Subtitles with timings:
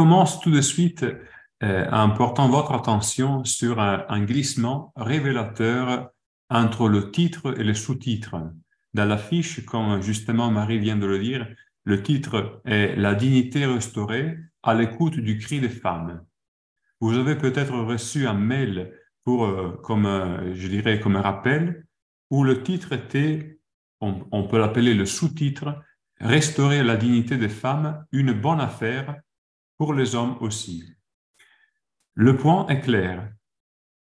[0.00, 1.04] Commence tout de suite
[1.62, 6.08] euh, en portant votre attention sur un, glissement révélateur
[6.48, 8.36] entre le titre et le sous-titre.
[8.94, 11.46] Dans l'affiche, comme justement Marie vient de le dire,
[11.84, 16.24] le titre est La dignité restaurée à l'écoute du cri des femmes.
[17.00, 21.84] Vous avez peut-être reçu un mail pour, euh, comme, euh, je dirais, comme un rappel,
[22.30, 23.60] où le titre était,
[24.00, 25.74] on peut l'appeler le sous-titre,
[26.20, 29.20] Restaurer la dignité des femmes, une bonne affaire
[29.80, 30.84] pour les hommes aussi.
[32.12, 33.32] Le point est clair.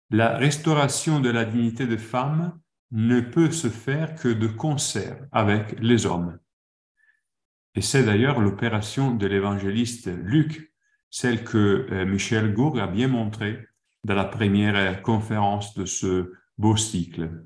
[0.09, 5.79] La restauration de la dignité des femmes ne peut se faire que de concert avec
[5.79, 6.39] les hommes.
[7.75, 10.73] Et c'est d'ailleurs l'opération de l'évangéliste Luc,
[11.11, 13.63] celle que euh, Michel Gourg a bien montrée
[14.03, 17.45] dans la première conférence de ce beau cycle.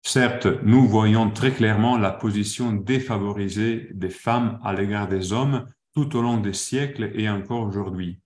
[0.00, 6.16] Certes, nous voyons très clairement la position défavorisée des femmes à l'égard des hommes tout
[6.16, 8.20] au long des siècles et encore aujourd'hui.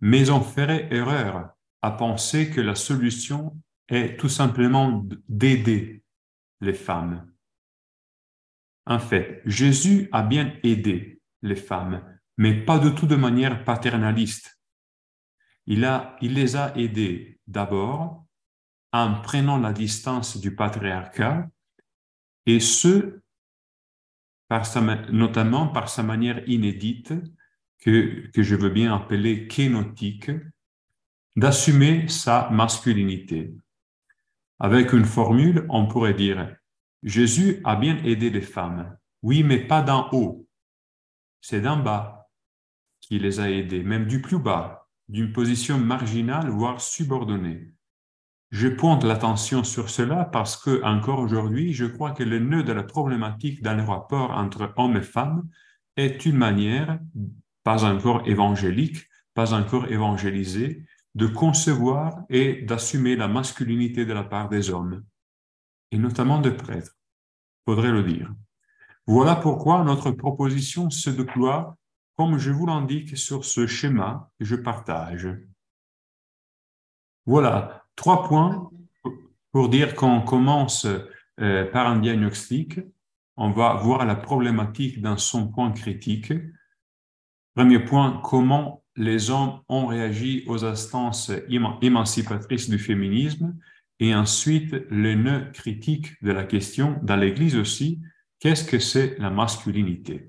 [0.00, 3.56] Mais on ferait erreur à penser que la solution
[3.88, 6.02] est tout simplement d'aider
[6.60, 7.30] les femmes.
[8.86, 12.02] En fait, Jésus a bien aidé les femmes,
[12.36, 14.58] mais pas du tout de manière paternaliste.
[15.66, 15.88] Il,
[16.20, 18.24] il les a aidées d'abord
[18.92, 21.48] en prenant la distance du patriarcat,
[22.46, 23.20] et ce,
[25.10, 27.12] notamment par sa manière inédite,
[27.78, 30.30] que, que je veux bien appeler kénotique,
[31.36, 33.54] d'assumer sa masculinité.
[34.58, 36.54] Avec une formule, on pourrait dire,
[37.02, 40.46] Jésus a bien aidé les femmes, oui, mais pas d'en haut,
[41.40, 42.30] c'est d'en bas
[43.00, 47.72] qui les a aidées, même du plus bas, d'une position marginale, voire subordonnée.
[48.52, 52.72] Je pointe l'attention sur cela parce que, encore aujourd'hui, je crois que le nœud de
[52.72, 55.48] la problématique dans le rapport entre hommes et femmes
[55.96, 57.00] est une manière,
[57.64, 64.50] pas encore évangélique, pas encore évangélisée, de concevoir et d'assumer la masculinité de la part
[64.50, 65.02] des hommes,
[65.90, 66.94] et notamment des prêtres,
[67.64, 68.30] faudrait le dire.
[69.06, 71.78] Voilà pourquoi notre proposition se déploie,
[72.18, 75.28] comme je vous l'indique sur ce schéma que je partage.
[77.24, 78.68] Voilà, Trois points
[79.52, 80.88] pour dire qu'on commence
[81.38, 82.80] euh, par un diagnostic.
[83.36, 86.32] On va voir la problématique dans son point critique.
[87.54, 91.30] Premier point, comment les hommes ont réagi aux instances
[91.80, 93.56] émancipatrices du féminisme.
[94.00, 98.00] Et ensuite, le nœud critique de la question, dans l'Église aussi,
[98.40, 100.26] qu'est-ce que c'est la masculinité?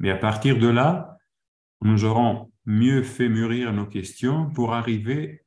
[0.00, 1.16] Mais à partir de là,
[1.80, 5.42] nous aurons mieux fait mûrir nos questions pour arriver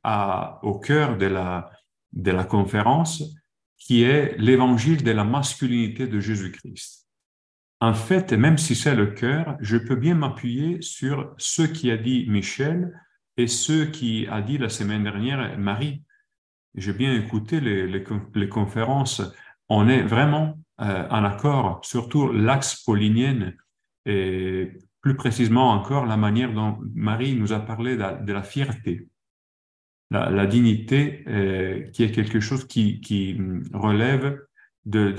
[0.62, 3.22] au cœur de la, conférence,
[3.78, 7.08] qui est l'évangile de la masculinité de Jésus-Christ.
[7.80, 11.96] En fait, même si c'est le cœur, je peux bien m'appuyer sur ce qui a
[11.96, 12.92] dit Michel
[13.36, 16.02] et ce qui a dit la semaine dernière Marie.
[16.74, 19.22] J'ai bien écouté les, conférences.
[19.68, 23.56] On est vraiment euh, en accord, surtout l'axe paulinienne
[24.06, 29.08] et plus précisément encore la manière dont Marie nous a parlé de, la fierté,
[30.10, 33.36] la, dignité euh, qui est quelque chose qui,
[33.74, 34.38] relève
[34.86, 35.14] de,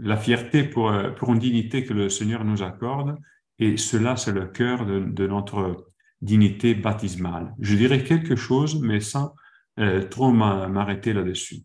[0.00, 3.16] la fierté pour, pour une dignité que le Seigneur nous accorde,
[3.58, 5.86] et cela c'est le cœur de, notre
[6.20, 7.54] dignité baptismale.
[7.60, 9.34] Je dirais quelque chose, mais sans
[9.78, 11.62] euh, trop m'arrêter là-dessus.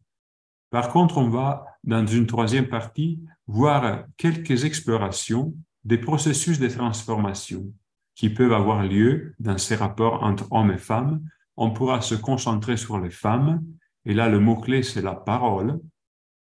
[0.70, 5.54] Par contre, on va, dans une troisième partie, voir quelques explorations
[5.84, 7.74] des processus de transformation
[8.16, 11.22] qui peuvent avoir lieu dans ces rapports entre hommes et femmes.
[11.58, 13.64] On pourra se concentrer sur les femmes,
[14.06, 15.80] et là le mot-clé c'est la parole,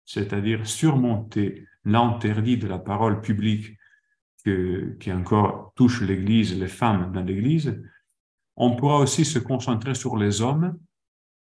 [0.06, 3.78] c'est-à-dire surmonter l'interdit de la parole publique
[4.44, 7.80] qui encore touche l'Église, les femmes dans l'Église.
[8.56, 10.78] On pourra aussi se concentrer sur les hommes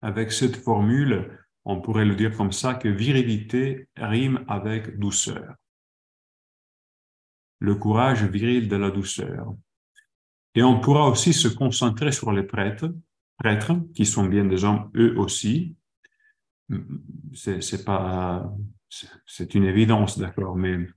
[0.03, 5.55] avec cette formule, on pourrait le dire comme ça, que virilité rime avec douceur
[7.63, 9.55] le courage viril de la douceur.
[10.57, 12.93] Et on pourra aussi se concentrer sur les prêtres,
[13.39, 15.77] prêtres qui sont bien des hommes eux aussi.
[17.35, 18.53] C'est pas,
[19.27, 20.89] c'est une évidence, d'accord, mais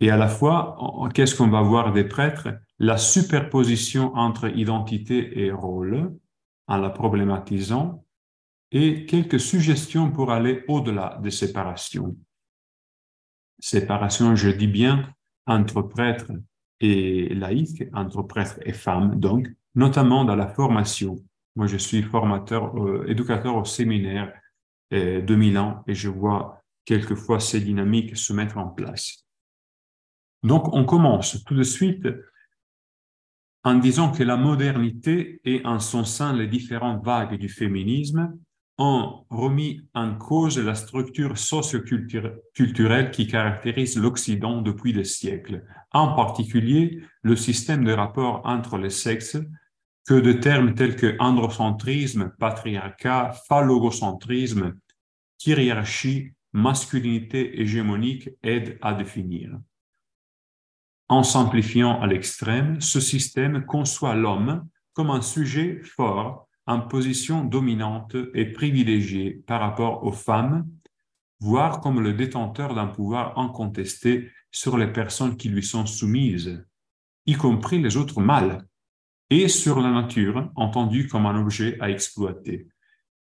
[0.00, 0.76] et à la fois,
[1.12, 2.50] qu'est-ce qu'on va voir des prêtres?
[2.78, 6.16] La superposition entre identité et rôle,
[6.68, 8.04] en la problématisant,
[8.70, 12.16] et quelques suggestions pour aller au-delà des séparations
[13.58, 15.12] séparation, je dis bien,
[15.46, 16.32] entre prêtres
[16.80, 21.16] et laïcs, entre prêtres et femmes, donc, notamment dans la formation.
[21.56, 24.32] Moi, je suis formateur, euh, éducateur au séminaire
[24.92, 29.26] euh, de Milan et je vois quelquefois ces dynamiques se mettre en place.
[30.42, 32.08] Donc, on commence tout de suite
[33.64, 38.38] en disant que la modernité et en son sein les différentes vagues du féminisme
[38.78, 47.02] ont remis en cause la structure socio-culturelle qui caractérise l'Occident depuis des siècles, en particulier
[47.22, 49.38] le système de rapport entre les sexes
[50.06, 54.74] que de termes tels que androcentrisme, patriarcat, phallogocentrisme,
[55.44, 59.58] hiérarchie, masculinité hégémonique aident à définir.
[61.08, 68.14] En simplifiant à l'extrême, ce système conçoit l'homme comme un sujet fort en position dominante
[68.34, 70.68] et privilégiée par rapport aux femmes,
[71.40, 76.62] voire comme le détenteur d'un pouvoir incontesté sur les personnes qui lui sont soumises,
[77.24, 78.66] y compris les autres mâles,
[79.30, 82.68] et sur la nature, entendue comme un objet à exploiter.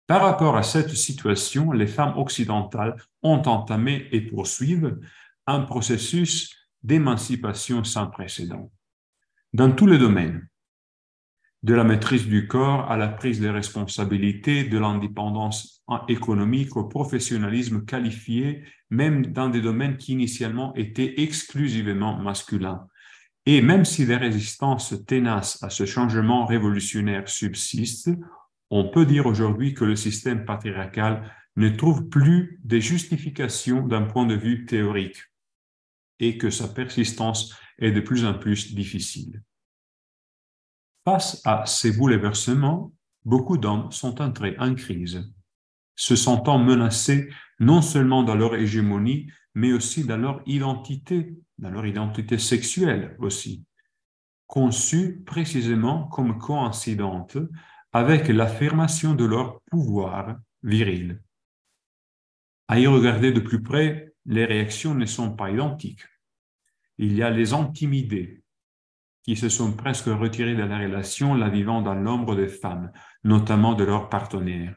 [0.06, 4.98] Par rapport à cette situation, les femmes occidentales ont entamé et poursuivent
[5.46, 8.70] un processus d'émancipation sans précédent.
[9.54, 10.49] Dans tous les domaines,
[11.62, 17.84] de la maîtrise du corps à la prise de responsabilités, de l'indépendance économique au professionnalisme
[17.84, 22.86] qualifié, même dans des domaines qui initialement étaient exclusivement masculins.
[23.46, 28.10] Et même si les résistances ténaces à ce changement révolutionnaire subsistent,
[28.70, 34.26] on peut dire aujourd'hui que le système patriarcal ne trouve plus des justifications d'un point
[34.26, 35.22] de vue théorique
[36.20, 39.42] et que sa persistance est de plus en plus difficile.
[41.04, 42.92] Face à ces bouleversements,
[43.24, 45.32] beaucoup d'hommes sont entrés en crise,
[45.96, 51.86] se sentant menacés non seulement dans leur hégémonie, mais aussi dans leur identité, dans leur
[51.86, 53.64] identité sexuelle aussi,
[54.46, 57.38] conçue précisément comme coïncidente
[57.92, 61.20] avec l'affirmation de leur pouvoir viril.
[62.68, 66.04] À y regarder de plus près, les réactions ne sont pas identiques.
[66.98, 68.42] Il y a les intimidés,
[69.22, 72.90] qui se sont presque retirés de la relation, la vivant dans l'ombre des femmes,
[73.24, 74.76] notamment de leurs partenaires.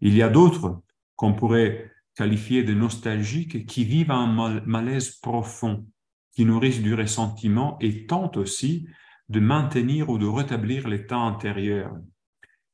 [0.00, 0.82] Il y a d'autres
[1.16, 5.86] qu'on pourrait qualifier de nostalgiques qui vivent un malaise profond,
[6.32, 8.86] qui nourrissent du ressentiment et tentent aussi
[9.28, 11.92] de maintenir ou de rétablir l'état antérieur.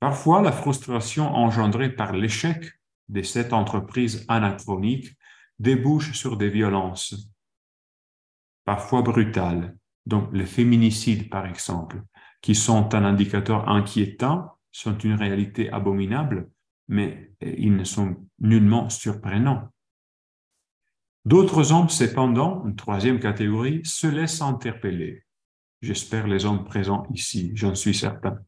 [0.00, 2.72] Parfois, la frustration engendrée par l'échec
[3.08, 5.16] de cette entreprise anachronique
[5.58, 7.30] débouche sur des violences,
[8.64, 9.76] parfois brutales,
[10.10, 12.02] donc les féminicides par exemple,
[12.42, 16.50] qui sont un indicateur inquiétant, sont une réalité abominable,
[16.88, 19.68] mais ils ne sont nullement surprenants.
[21.24, 25.24] D'autres hommes, cependant, une troisième catégorie, se laissent interpeller.
[25.80, 28.38] J'espère les hommes présents ici, j'en suis certain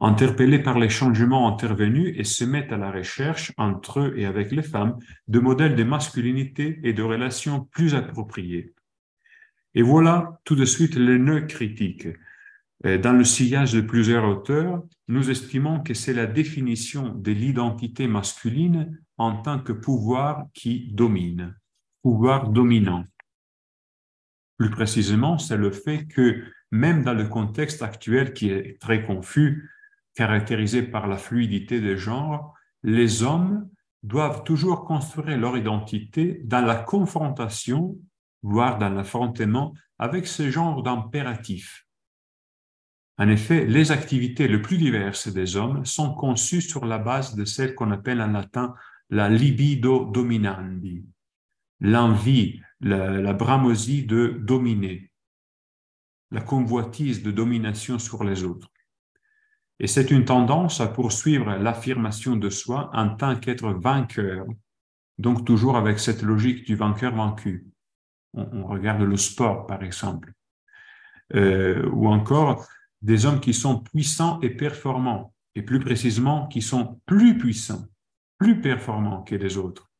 [0.00, 4.50] interpellés par les changements intervenus et se mettent à la recherche entre eux et avec
[4.50, 4.96] les femmes
[5.28, 8.72] de modèles de masculinité et de relations plus appropriés.
[9.74, 12.08] Et voilà tout de suite le nœud critique.
[12.82, 18.98] Dans le sillage de plusieurs auteurs, nous estimons que c'est la définition de l'identité masculine
[19.18, 21.54] en tant que pouvoir qui domine,
[22.02, 23.04] pouvoir dominant.
[24.56, 29.70] Plus précisément, c'est le fait que même dans le contexte actuel qui est très confus,
[30.14, 33.68] caractérisée par la fluidité des genres, les hommes
[34.02, 37.98] doivent toujours construire leur identité dans la confrontation,
[38.42, 41.86] voire dans l'affrontement avec ce genre d'impératifs.
[43.18, 47.44] En effet, les activités les plus diverses des hommes sont conçues sur la base de
[47.44, 48.74] celle qu'on appelle en latin
[49.10, 51.04] la libido dominandi,
[51.80, 55.10] l'envie, la, la bramosie de dominer,
[56.30, 58.70] la convoitise de domination sur les autres.
[59.80, 64.46] Et c'est une tendance à poursuivre l'affirmation de soi en tant qu'être vainqueur,
[65.18, 67.66] donc toujours avec cette logique du vainqueur vaincu.
[68.34, 70.32] On, regarde le sport, par exemple.
[71.34, 72.66] Euh, ou encore
[73.02, 77.86] des hommes qui sont puissants et performants, et plus précisément qui sont plus puissants,
[78.38, 79.90] plus performants que les autres,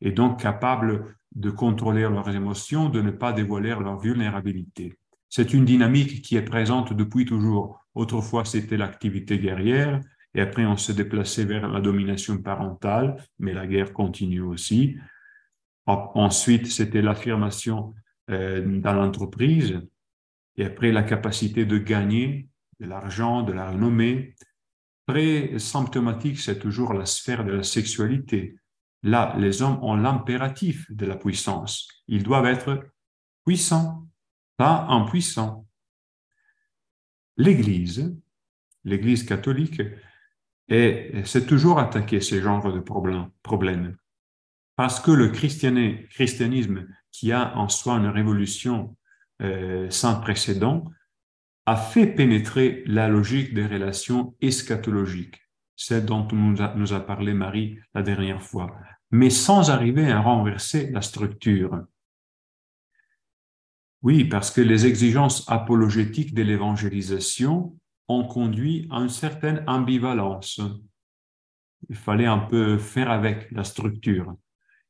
[0.00, 4.98] et donc capables de contrôler leurs émotions, de ne pas dévoiler leur vulnérabilité.
[5.28, 10.02] C'est une dynamique qui est présente depuis toujours Autrefois, c'était l'activité guerrière,
[10.34, 14.98] et après, on s'est déplacé vers la domination parentale, mais la guerre continue aussi.
[15.86, 17.94] Ensuite, c'était l'affirmation
[18.30, 19.80] euh, dans l'entreprise,
[20.56, 22.48] et après, la capacité de gagner
[22.80, 24.34] de l'argent, de la renommée.
[25.06, 28.56] Très symptomatique, c'est toujours la sphère de la sexualité.
[29.02, 31.88] Là, les hommes ont l'impératif de la puissance.
[32.08, 32.82] Ils doivent être
[33.44, 34.08] puissants,
[34.56, 35.66] pas impuissants
[37.36, 38.16] l'Église,
[38.84, 39.82] l'Église catholique,
[40.68, 43.96] s'est toujours attaqué ce genre de problèmes.
[44.76, 48.96] Parce que le christianisme, qui a en soi une révolution
[49.40, 50.84] euh, sans précédent,
[51.64, 55.40] a fait pénétrer la logique des relations eschatologiques,
[55.74, 58.76] celle dont nous a, nous a parlé Marie la dernière fois,
[59.10, 61.84] mais sans arriver à renverser la structure.
[64.02, 67.76] Oui, parce que les exigences apologétiques de l'évangélisation
[68.08, 70.60] ont conduit à une certaine ambivalence.
[71.88, 74.36] Il fallait un peu faire avec la structure.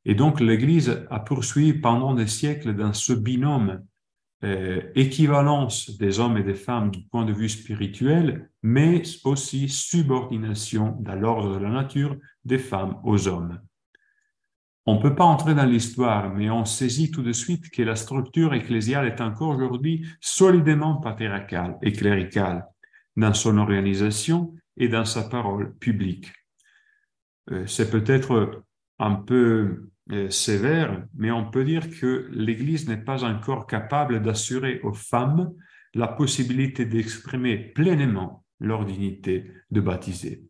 [0.09, 3.83] Et donc l'Église a poursuivi pendant des siècles dans ce binôme
[4.45, 10.95] euh, équivalence des hommes et des femmes du point de vue spirituel, mais aussi subordination
[11.01, 13.59] dans l'ordre de la nature des femmes aux hommes.
[14.85, 17.97] On ne peut pas entrer dans l'histoire, mais on saisit tout de suite que la
[17.97, 22.65] structure ecclésiale est encore aujourd'hui solidement patriarcale et cléricale
[23.17, 26.31] dans son organisation et dans sa parole publique.
[27.51, 28.63] Euh, c'est peut-être
[28.99, 34.79] un peu euh, sévère, mais on peut dire que l'Église n'est pas encore capable d'assurer
[34.81, 35.53] aux femmes
[35.93, 40.43] la possibilité d'exprimer pleinement leur dignité de baptiser.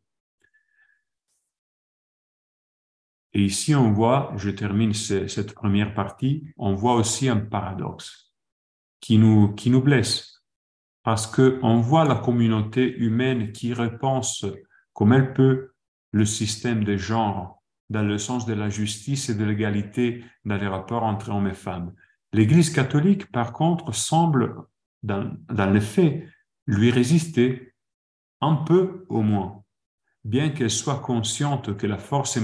[3.33, 8.33] Et ici, on voit, je termine cette première partie, on voit aussi un paradoxe
[8.99, 10.43] qui nous, qui nous blesse.
[11.03, 14.45] Parce qu'on voit la communauté humaine qui repense
[14.93, 15.71] comme elle peut
[16.11, 17.56] le système des genres
[17.89, 21.53] dans le sens de la justice et de l'égalité dans les rapports entre hommes et
[21.53, 21.93] femmes.
[22.33, 24.55] L'Église catholique, par contre, semble,
[25.03, 26.23] dans, dans les faits,
[26.65, 27.73] lui résister,
[28.41, 29.63] un peu au moins
[30.27, 32.37] bien qu'elle soit consciente que la force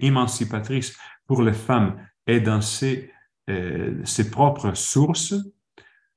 [0.00, 2.60] émancipatrice pour les femmes est dans
[3.50, 5.34] euh, ses propres sources,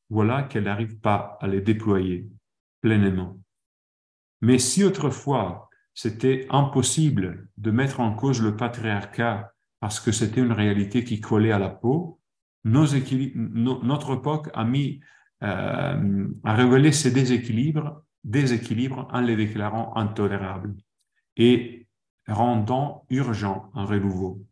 [0.10, 2.30] voilà qu'elle n'arrive pas à les déployer
[2.82, 3.38] pleinement.
[4.42, 5.67] Mais si autrefois
[5.98, 11.52] c'était impossible de mettre en cause le patriarcat parce que c'était une réalité qui collait
[11.52, 12.22] à la peau,
[12.64, 15.00] notre époque a mis
[15.42, 20.76] euh, à révéler ces déséquilibres déséquilibre en les déclarant intolérables
[21.36, 21.88] et
[22.28, 24.46] rendant urgent un renouveau.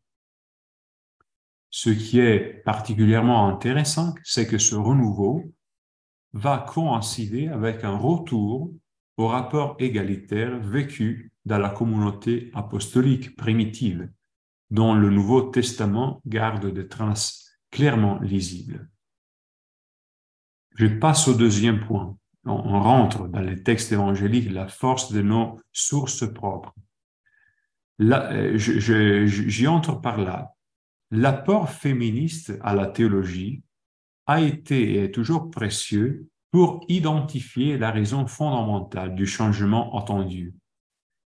[1.70, 5.44] Ce qui est particulièrement intéressant, c'est que ce renouveau
[6.34, 8.74] va coïncider avec un retour
[9.18, 14.10] au rapport égalitaire vécu dans la communauté apostolique primitive,
[14.72, 18.90] dont le Nouveau Testament garde des traces clairement lisibles.
[20.76, 25.60] Je passe au deuxième point on, rentre dans les textes évangéliques la force de nos
[25.72, 26.74] sources propres.
[28.02, 30.54] Euh, j'y entre par là.
[31.12, 33.64] L'apport féministe à la théologie
[34.26, 40.54] a été et est toujours précieux pour identifier la raison fondamentale du changement attendu.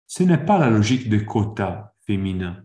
[0.06, 2.62] Ce n'est pas la logique des quotas féminins.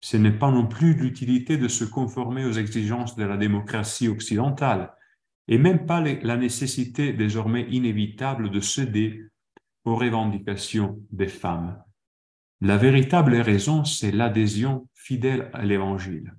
[0.00, 4.94] Ce n'est pas non plus l'utilité de se conformer aux exigences de la démocratie occidentale
[5.46, 9.22] et même pas la nécessité désormais inévitable de céder
[9.84, 11.80] aux revendications des femmes.
[12.62, 16.34] La véritable raison, c'est l'adhésion fidèle à l'Évangile,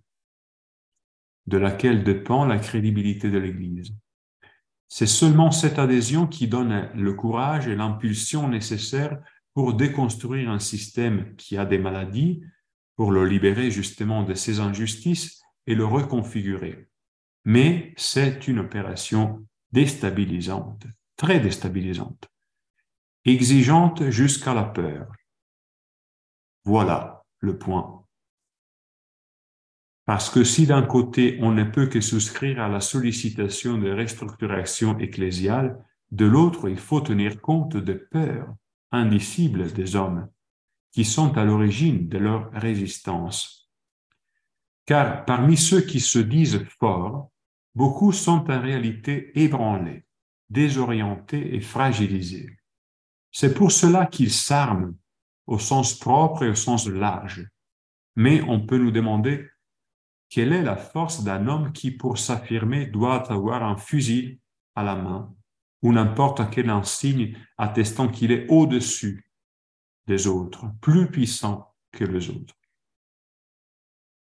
[1.46, 3.94] de laquelle dépend la crédibilité de l'Église.
[4.90, 9.18] C'est seulement cette adhésion qui donne le courage et l'impulsion nécessaires
[9.54, 12.42] pour déconstruire un système qui a des maladies,
[12.96, 16.88] pour le libérer justement de ses injustices et le reconfigurer
[17.48, 22.28] mais c'est une opération déstabilisante, très déstabilisante,
[23.24, 25.08] exigeante jusqu'à la peur.
[26.66, 27.97] Voilà le point.
[30.08, 34.98] Parce que si d'un côté on ne peut que souscrire à la sollicitation de restructuration
[35.00, 38.48] ecclésiale, de l'autre il faut tenir compte des peurs
[38.92, 40.30] indicibles des hommes
[40.94, 43.70] qui sont à l'origine de leur résistance.
[44.86, 47.30] Car parmi ceux qui se disent forts,
[47.76, 50.06] beaucoup sont en réalité ébranlés,
[50.50, 52.58] désorientés et fragilisés.
[53.34, 54.96] C'est pour cela qu'ils s'arment
[55.48, 57.46] au sens propre et au sens large.
[58.16, 59.46] Mais on peut nous demander
[60.30, 64.40] quelle est la force d'un homme qui, pour s'affirmer, doit avoir un fusil
[64.76, 65.34] à la main
[65.82, 69.30] ou n'importe quel insigne attestant qu'il est au-dessus
[70.08, 72.56] des autres, plus puissant que les autres?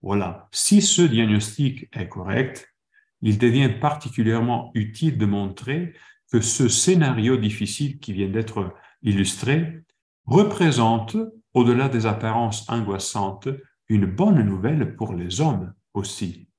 [0.01, 0.47] Voilà.
[0.51, 2.73] Si ce diagnostic est correct,
[3.21, 5.93] il devient particulièrement utile de montrer
[6.31, 9.83] que ce scénario difficile qui vient d'être illustré
[10.25, 11.17] représente,
[11.53, 13.49] au-delà des apparences angoissantes,
[13.87, 16.49] une bonne nouvelle pour les hommes aussi.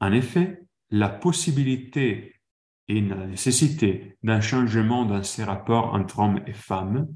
[0.00, 2.40] En effet, la possibilité
[2.88, 7.08] et la nécessité d'un changement dans ces rapports entre hommes et femmes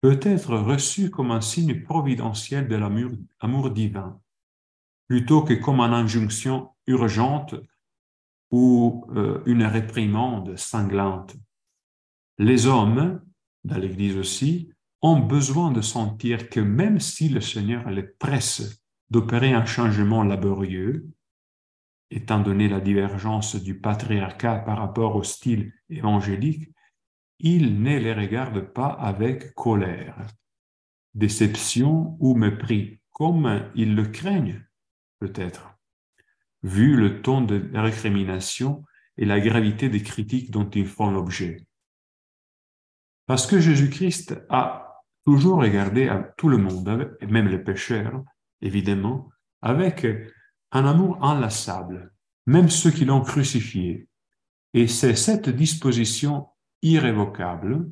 [0.00, 4.20] peut être reçue comme un signe providentiel de l'amour divin,
[5.08, 7.54] plutôt que comme une injonction urgente
[8.50, 11.36] ou euh, une réprimande sanglante.
[12.38, 13.22] Les hommes,
[13.64, 14.70] dans l'Église aussi,
[15.02, 21.08] ont besoin de sentir que même si le Seigneur les presse d'opérer un changement laborieux,
[22.10, 26.70] étant donné la divergence du patriarcat par rapport au style évangélique,
[27.38, 30.26] il ne les regarde pas avec colère,
[31.14, 34.64] déception ou mépris, comme ils le craignent
[35.18, 35.74] peut-être
[36.64, 38.84] vu le ton de récrimination
[39.16, 41.66] et la gravité des critiques dont ils font l'objet.
[43.26, 48.24] Parce que Jésus-Christ a toujours regardé tout le monde, même les pécheurs,
[48.64, 49.30] évidemment,
[49.62, 50.06] avec
[50.72, 52.12] un amour enlaçable,
[52.46, 54.08] même ceux qui l'ont crucifié.
[54.72, 56.48] Et c'est cette disposition
[56.82, 57.88] irrévocable,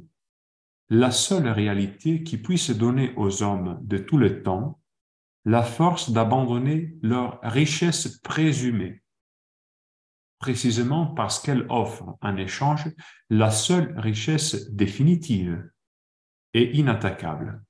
[0.91, 4.81] la seule réalité qui puisse donner aux hommes de tout le temps
[5.45, 9.03] la force d'abandonner leur richesse présumée,
[10.39, 12.91] précisément parce qu'elle offre en échange
[13.31, 15.71] la seule richesse définitive
[16.55, 17.63] et inattaquable.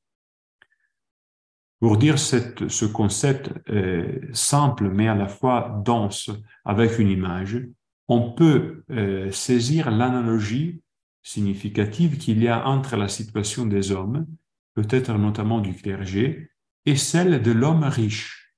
[1.82, 6.30] Pour dire ce concept euh, simple mais à la fois dense
[6.64, 7.58] avec une image,
[8.06, 10.80] on peut euh, saisir l'analogie
[11.24, 14.28] significative qu'il y a entre la situation des hommes,
[14.74, 16.52] peut-être notamment du clergé,
[16.86, 18.54] et celle de l'homme riche,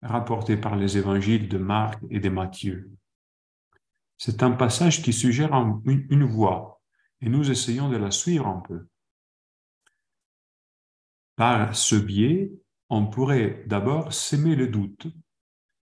[0.00, 2.88] rapporté par les évangiles de Marc et de Matthieu.
[4.16, 5.52] C'est un passage qui suggère
[5.84, 6.80] une, voie
[7.20, 8.86] et nous essayons de la suivre un peu.
[11.38, 12.50] Par ce biais,
[12.88, 15.06] on pourrait d'abord s'aimer le doute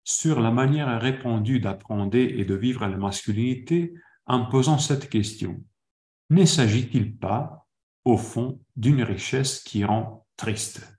[0.03, 3.95] sur la manière répandue d'apprendre et de vivre la masculinité
[4.27, 5.63] en posant cette question.
[6.31, 7.69] Ne s'agit-il pas,
[8.05, 10.99] au fond, d'une richesse qui rend triste?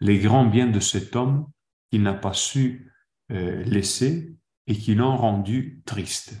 [0.00, 1.46] Les grands biens de cet homme
[1.92, 2.92] qu'il n'a pas su
[3.30, 4.34] euh, laisser
[4.66, 6.34] et qui l'ont rendu triste.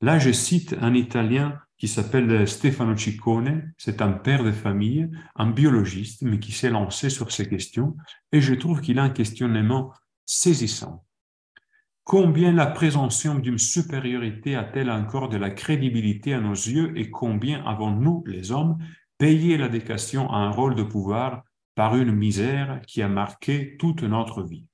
[0.00, 5.48] Là, je cite un Italien qui s'appelle Stefano Ciccone, c'est un père de famille, un
[5.48, 7.96] biologiste, mais qui s'est lancé sur ces questions,
[8.32, 9.92] et je trouve qu'il a un questionnement
[10.26, 11.04] saisissant.
[12.02, 17.64] Combien la présomption d'une supériorité a-t-elle encore de la crédibilité à nos yeux et combien
[17.64, 18.78] avons-nous, les hommes,
[19.18, 21.42] payé l'adéquation à un rôle de pouvoir
[21.74, 24.64] par une misère qui a marqué toute notre vie?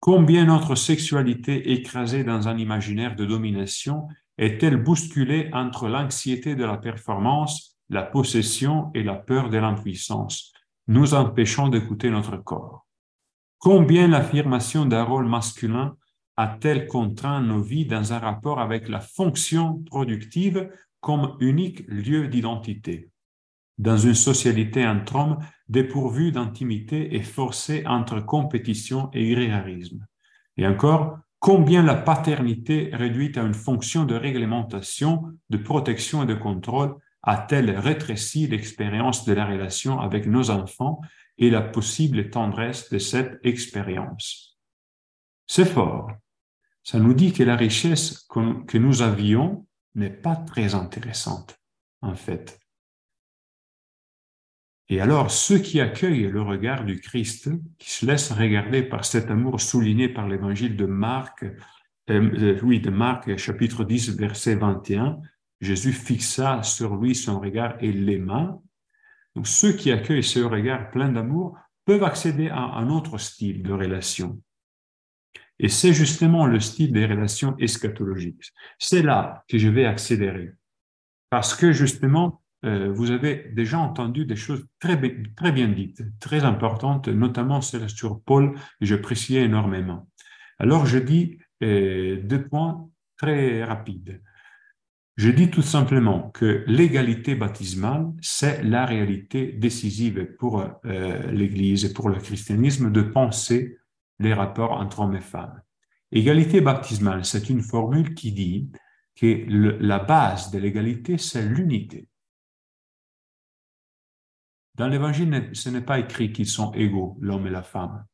[0.00, 6.76] Combien notre sexualité écrasée dans un imaginaire de domination est-elle bousculée entre l'anxiété de la
[6.76, 10.52] performance, la possession et la peur de l'impuissance,
[10.88, 12.86] nous empêchant d'écouter notre corps.
[13.58, 15.96] Combien l'affirmation d'un rôle masculin
[16.36, 23.10] a-t-elle contraint nos vies dans un rapport avec la fonction productive comme unique lieu d'identité?
[23.78, 30.06] Dans une socialité introme dépourvue d'intimité et forcée entre compétition et grégarisme.
[30.56, 36.34] Et encore, combien la paternité réduite à une fonction de réglementation, de protection et de
[36.34, 41.00] contrôle a-t-elle rétréci l'expérience de la relation avec nos enfants
[41.38, 44.56] et la possible tendresse de cette expérience?
[45.48, 46.12] C'est fort.
[46.84, 51.58] Ça nous dit que la richesse que nous avions n'est pas très intéressante,
[52.02, 52.61] en fait.
[54.92, 59.30] Et alors, ceux qui accueillent le regard du Christ, qui se laissent regarder par cet
[59.30, 61.46] amour souligné par l'évangile de Marc,
[62.10, 65.18] euh, oui, de Marc, chapitre 10, verset 21,
[65.62, 68.60] Jésus fixa sur lui son regard et l'aima.
[69.34, 73.72] Donc, ceux qui accueillent ce regard plein d'amour peuvent accéder à un autre style de
[73.72, 74.42] relation.
[75.58, 78.52] Et c'est justement le style des relations eschatologiques.
[78.78, 80.52] C'est là que je vais accélérer.
[81.30, 87.08] Parce que justement, euh, vous avez déjà entendu des choses très, bien dites, très importantes,
[87.08, 90.08] notamment celles sur Paul, que j'appréciais énormément.
[90.58, 94.22] Alors, je dis euh, deux points très rapides.
[95.16, 101.92] Je dis tout simplement que l'égalité baptismale, c'est la réalité décisive pour euh, l'Église et
[101.92, 103.78] pour le christianisme de penser
[104.18, 105.60] les rapports entre hommes et femmes.
[106.10, 108.70] Égalité baptismale, c'est une formule qui dit
[109.16, 109.46] que
[109.80, 112.08] la base de l'égalité, c'est l'unité.
[114.74, 118.04] Dans l'Évangile, ce n'est pas écrit qu'ils sont égaux, l'homme et la femme,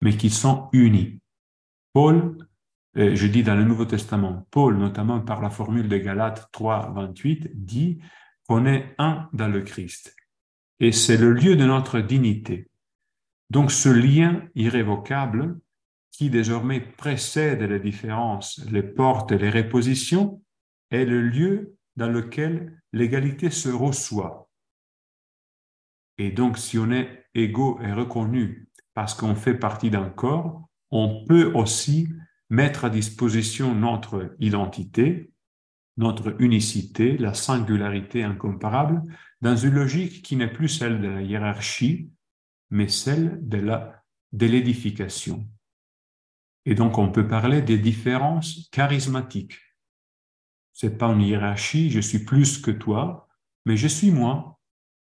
[0.00, 1.20] mais qu'ils sont unis.
[1.92, 2.38] Paul,
[2.94, 7.50] je dis dans le Nouveau Testament, Paul, notamment par la formule de Galates 3, 28,
[7.54, 7.98] dit
[8.48, 10.16] qu'on est un dans le Christ.
[10.80, 12.70] Et c'est le lieu de notre dignité.
[13.50, 15.58] Donc ce lien irrévocable
[16.10, 20.42] qui désormais précède les différences, les portes les répositions,
[20.90, 24.45] est le lieu dans lequel l'égalité se reçoit
[26.18, 31.24] et donc, si on est égaux et reconnu parce qu'on fait partie d'un corps, on
[31.26, 32.08] peut aussi
[32.48, 35.30] mettre à disposition notre identité,
[35.96, 39.02] notre unicité, la singularité incomparable,
[39.42, 42.10] dans une logique qui n'est plus celle de la hiérarchie,
[42.70, 45.46] mais celle de l'édification.
[46.64, 49.58] Et donc on peut parler des différences charismatiques.
[50.72, 53.28] C'est pas une hiérarchie, je suis plus que toi,
[53.64, 54.55] mais je suis moi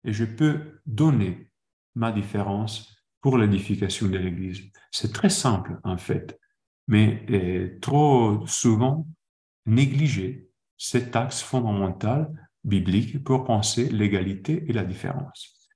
[0.04, 1.50] et je peux donner
[1.94, 4.62] ma différence pour l'édification de l'Église.
[4.90, 6.38] C'est très simple en fait,
[6.88, 9.06] mais trop souvent
[9.66, 12.30] négligé cet axe fondamental
[12.64, 15.70] biblique pour penser l'égalité et la différence.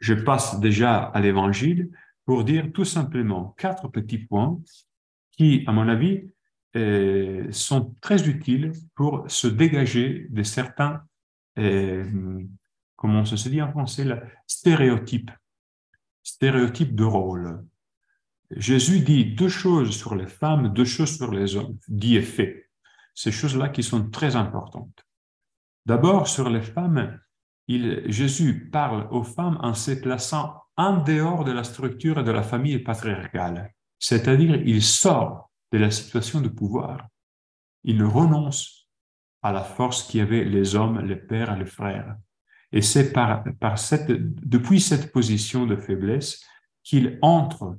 [0.00, 1.90] Je passe déjà à l'Évangile
[2.24, 4.60] pour dire tout simplement quatre petits points
[5.32, 6.30] qui, à mon avis,
[6.76, 11.02] euh, sont très utiles pour se dégager de certains,
[11.58, 12.04] euh,
[12.98, 15.30] comment ça se dit en français, là, stéréotypes,
[16.22, 17.64] stéréotypes de rôle.
[18.50, 22.68] Jésus dit deux choses sur les femmes, deux choses sur les hommes, dit et fait.
[23.14, 25.04] Ces choses-là qui sont très importantes.
[25.86, 27.20] D'abord, sur les femmes,
[27.68, 32.42] il, Jésus parle aux femmes en se plaçant en dehors de la structure de la
[32.42, 37.06] famille patriarcale, c'est-à-dire il sort de la situation de pouvoir.
[37.84, 38.88] Il renonce
[39.42, 42.16] à la force qui avait les hommes, les pères les frères.
[42.72, 43.44] Et c'est par,
[43.76, 46.44] cette, depuis cette position de faiblesse
[46.82, 47.78] qu'il entre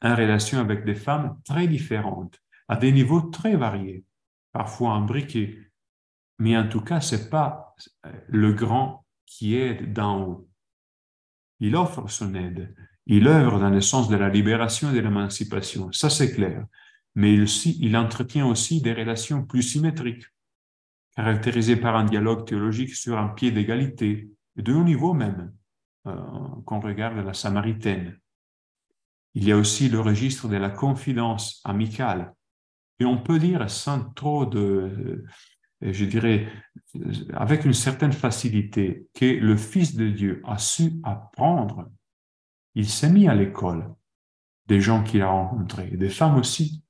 [0.00, 4.04] en relation avec des femmes très différentes, à des niveaux très variés,
[4.52, 5.58] parfois imbriqués.
[6.38, 7.74] Mais en tout cas, c'est pas
[8.28, 10.48] le grand qui aide d'en haut.
[11.60, 12.74] Il offre son aide.
[13.06, 15.92] Il œuvre dans le sens de la libération et de l'émancipation.
[15.92, 16.66] Ça, c'est clair.
[17.14, 20.24] Mais il entretient aussi des relations plus symétriques,
[21.16, 25.52] caractérisées par un dialogue théologique sur un pied d'égalité, de haut niveau même,
[26.06, 26.16] euh,
[26.64, 28.18] qu'on regarde la Samaritaine.
[29.34, 32.34] Il y a aussi le registre de la confidence amicale.
[32.98, 35.24] Et on peut dire sans trop de,
[35.80, 36.48] je dirais,
[37.32, 41.90] avec une certaine facilité, que le Fils de Dieu a su apprendre.
[42.74, 43.94] Il s'est mis à l'école
[44.66, 46.84] des gens qu'il a rencontrés, des femmes aussi.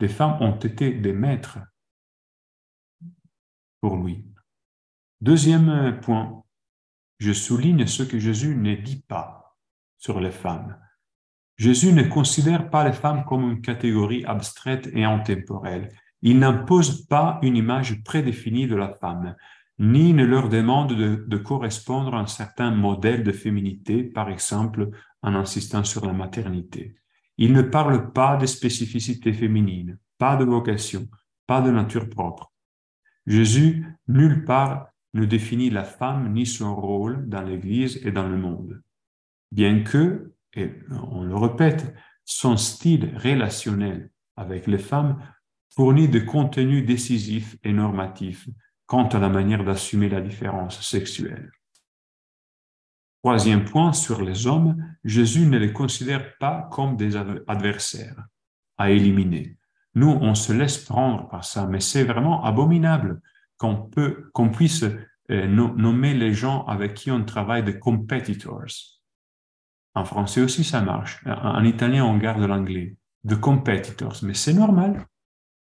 [0.00, 1.58] Des femmes ont été des maîtres
[3.80, 4.24] pour lui.
[5.20, 6.42] Deuxième point,
[7.18, 9.56] je souligne ce que Jésus ne dit pas
[9.98, 10.78] sur les femmes.
[11.56, 15.88] Jésus ne considère pas les femmes comme une catégorie abstraite et intemporelle.
[16.22, 19.34] Il n'impose pas une image prédéfinie de la femme,
[19.80, 24.90] ni ne leur demande de, correspondre à un certain modèle de féminité, par exemple
[25.22, 26.96] en insistant sur la maternité.
[27.38, 31.08] Il ne parle pas de spécificité féminine, pas de vocation,
[31.46, 32.52] pas de nature propre.
[33.28, 38.38] Jésus, nulle part, ne définit la femme ni son rôle dans l'Église et dans le
[38.38, 38.82] monde.
[39.52, 45.22] Bien que, et on le répète, son style relationnel avec les femmes
[45.74, 48.48] fournit de contenus décisifs et normatifs
[48.86, 51.52] quant à la manière d'assumer la différence sexuelle.
[53.22, 58.26] Troisième point, sur les hommes, Jésus ne les considère pas comme des adversaires
[58.78, 59.58] à éliminer.
[59.94, 63.20] Nous, on se laisse prendre par ça, mais c'est vraiment abominable
[63.56, 64.84] qu'on puisse
[65.30, 68.64] euh, nommer les gens avec qui on travaille de competitors.
[69.94, 71.24] En français aussi, ça marche.
[71.26, 72.96] En italien, on garde l'anglais.
[73.24, 74.16] De competitors.
[74.22, 75.04] Mais c'est normal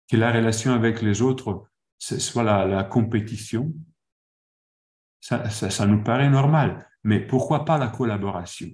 [0.10, 1.68] que la relation avec les autres
[2.00, 3.74] soit la, compétition,
[5.22, 6.90] ça, ça, nous paraît normal.
[7.04, 8.68] Mais pourquoi pas la collaboration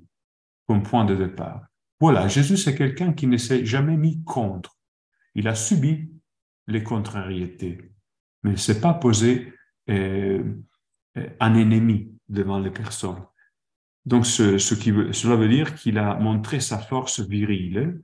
[0.67, 1.61] comme point de départ?
[1.99, 4.77] Voilà, Jésus, c'est quelqu'un qui ne s'est jamais mis contre.
[5.35, 6.11] Il a subi
[6.67, 7.91] les contrariétés,
[8.43, 9.53] mais il ne s'est pas posé
[9.89, 10.43] euh,
[11.39, 13.23] un ennemi devant les personnes.
[14.05, 18.01] Donc, ce, qui cela veut dire qu'il a montré sa force virile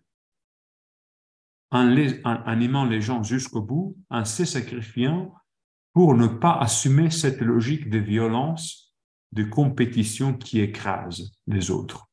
[1.71, 1.89] en,
[2.61, 5.33] aimant les gens jusqu'au bout, en se sacrifiant
[5.93, 8.95] pour ne pas assumer cette logique de violence,
[9.31, 12.06] de compétition qui écrase les autres.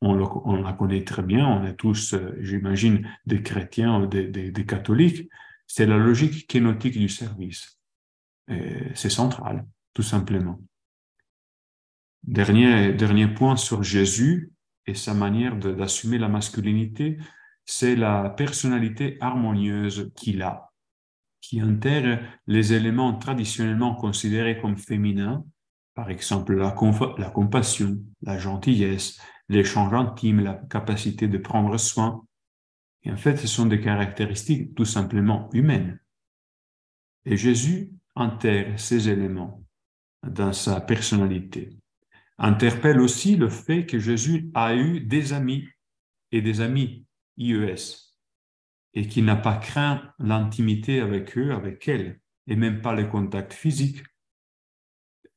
[0.00, 0.14] On,
[0.62, 5.28] la connaît très bien, on est tous, euh, j'imagine, des chrétiens, des, des, catholiques.
[5.66, 7.78] C'est la logique kénotique du service.
[8.94, 10.58] C'est central, tout simplement.
[12.22, 14.52] Dernier, dernier point sur Jésus
[14.86, 17.18] et sa manière d'assumer la masculinité
[17.70, 20.72] c'est la personnalité harmonieuse qu'il a,
[21.42, 25.44] qui intègre les éléments traditionnellement considérés comme féminins,
[25.94, 32.24] par exemple la compassion, la gentillesse, l'échange intime, la capacité de prendre soin.
[33.06, 36.00] En fait, ce sont des caractéristiques tout simplement humaines.
[37.24, 39.64] Et Jésus intègre ces éléments
[40.26, 41.78] dans sa personnalité.
[42.38, 45.66] Interpelle aussi le fait que Jésus a eu des amis
[46.32, 47.06] et des amis
[47.36, 48.04] IES.
[48.94, 53.52] et qui n'a pas craint l'intimité avec eux, avec elles, et même pas les contacts
[53.52, 54.17] physiques et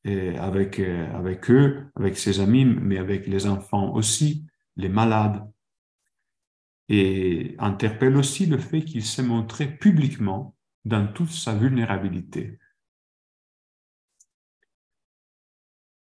[0.06, 5.48] avec, euh, avec eux, avec ses amis, mais avec les enfants aussi, les malades.
[6.90, 12.58] Et interpelle aussi le fait qu'il s'est montré publiquement dans toute sa vulnérabilité.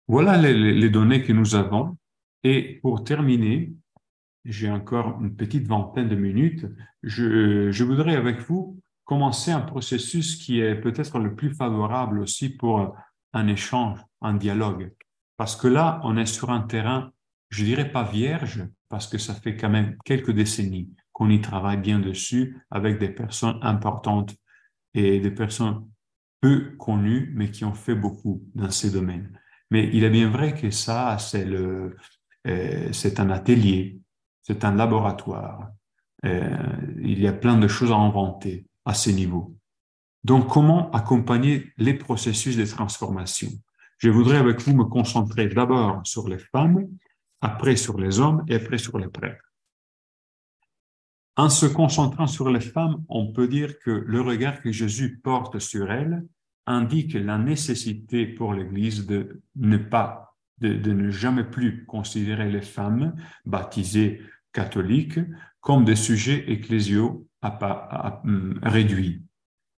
[0.08, 1.96] Voilà les, données que nous avons.
[2.42, 3.72] Et pour terminer,
[4.44, 6.66] j'ai encore une petite vingtaine de minutes.
[7.04, 12.48] Je, je, voudrais avec vous commencer un processus qui est peut-être le plus favorable aussi
[12.48, 12.96] pour
[13.32, 14.92] un échange, un dialogue.
[15.36, 17.12] Parce que là, on est sur un terrain,
[17.48, 21.78] je dirais pas vierge, parce que ça fait quand même quelques décennies qu'on y travaille
[21.78, 24.34] bien dessus avec des personnes importantes
[24.94, 25.88] et des personnes
[26.40, 29.38] peu connues, mais qui ont fait beaucoup dans ces domaines.
[29.70, 31.94] Mais il est bien vrai que ça, c'est euh,
[32.44, 34.00] un atelier,
[34.42, 35.70] c'est un laboratoire.
[36.24, 36.56] Euh,
[37.02, 39.56] il y a plein de choses à inventer à ce niveau.
[40.24, 43.48] Donc, comment accompagner les processus de transformation?
[43.98, 46.86] Je voudrais avec vous me concentrer d'abord sur les femmes,
[47.40, 49.44] après sur les hommes et après sur les prêtres.
[51.36, 55.58] En se concentrant sur les femmes, on peut dire que le regard que Jésus porte
[55.58, 56.22] sur elles
[56.66, 63.14] indique la nécessité pour l'Église de ne pas, de, ne jamais plus considérer les femmes
[63.44, 64.20] baptisées
[64.52, 65.20] catholiques
[65.60, 69.22] comme des sujets ecclésiaux hum, réduits.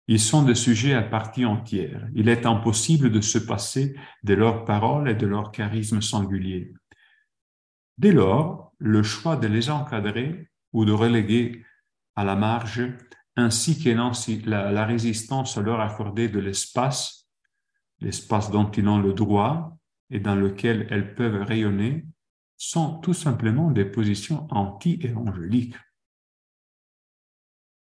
[0.08, 2.08] Ils sont des sujets à partie entière.
[2.14, 6.74] Il est impossible de se passer de leurs paroles et de leur charisme singulier.
[7.98, 11.64] Dès lors, le choix de les encadrer ou de reléguer
[12.16, 12.82] à la marge
[13.36, 17.28] ainsi que la, résistance à leur accorder de l'espace,
[18.00, 19.78] l'espace dont ils ont le droit
[20.10, 22.04] et dans lequel elles peuvent rayonner,
[22.56, 25.74] sont tout simplement des positions anti-évangéliques.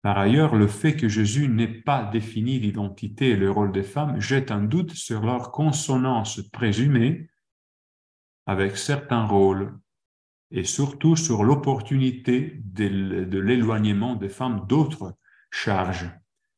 [0.02, 4.20] Par ailleurs, le fait que Jésus n'ait pas défini l'identité et le rôle des femmes
[4.20, 7.30] jette un doute sur leur consonance présumée
[8.46, 9.78] avec certains rôles
[10.50, 15.16] et surtout sur l'opportunité de l'éloignement des femmes d'autres
[15.52, 16.10] charge,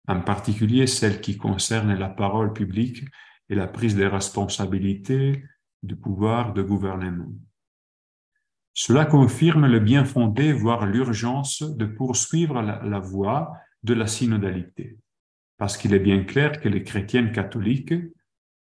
[0.09, 3.05] en particulier celle qui concerne la parole publique
[3.51, 5.45] et la prise de responsabilité
[5.83, 7.29] du pouvoir de gouvernement.
[8.77, 13.53] Cela confirme le bien fondé, voire l'urgence de poursuivre la, voie
[13.85, 14.99] de la synodalité,
[15.59, 17.95] parce qu'il est bien clair que les chrétiennes catholiques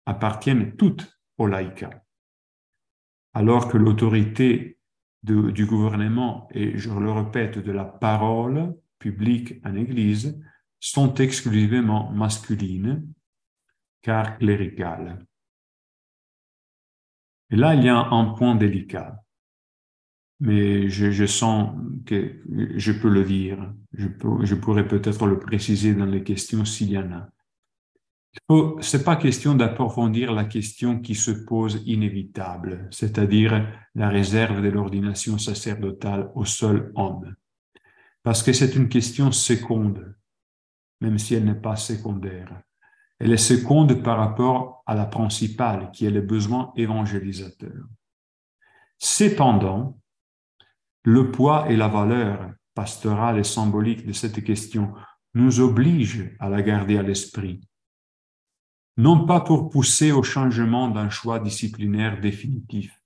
[0.05, 2.05] appartiennent toutes au laïcat,
[3.33, 4.79] alors que l'autorité
[5.23, 10.41] du gouvernement et, je le répète, de la parole publiques en Église
[10.79, 13.13] sont exclusivement masculines,
[14.01, 15.25] car cléricales.
[17.49, 19.21] Et là, il y a un point délicat,
[20.39, 22.41] mais je, sens que
[22.75, 24.07] je peux le dire, je,
[24.43, 27.29] je pourrais peut-être le préciser dans les questions s'il y en a.
[28.81, 34.69] Ce n'est pas question d'approfondir la question qui se pose inévitable, c'est-à-dire la réserve de
[34.69, 37.35] l'ordination sacerdotale au seul homme
[38.27, 40.13] parce que c'est une question seconde,
[40.99, 42.61] même si elle n'est pas secondaire.
[43.19, 47.85] Elle est seconde par rapport à la principale, qui est le besoin évangélisateur.
[48.97, 49.97] Cependant,
[51.07, 54.93] le poids et la valeur pastorale et symbolique de cette question
[55.35, 57.61] nous obligent à la garder à l'esprit,
[58.97, 63.01] non pas pour pousser au changement d'un choix disciplinaire définitif,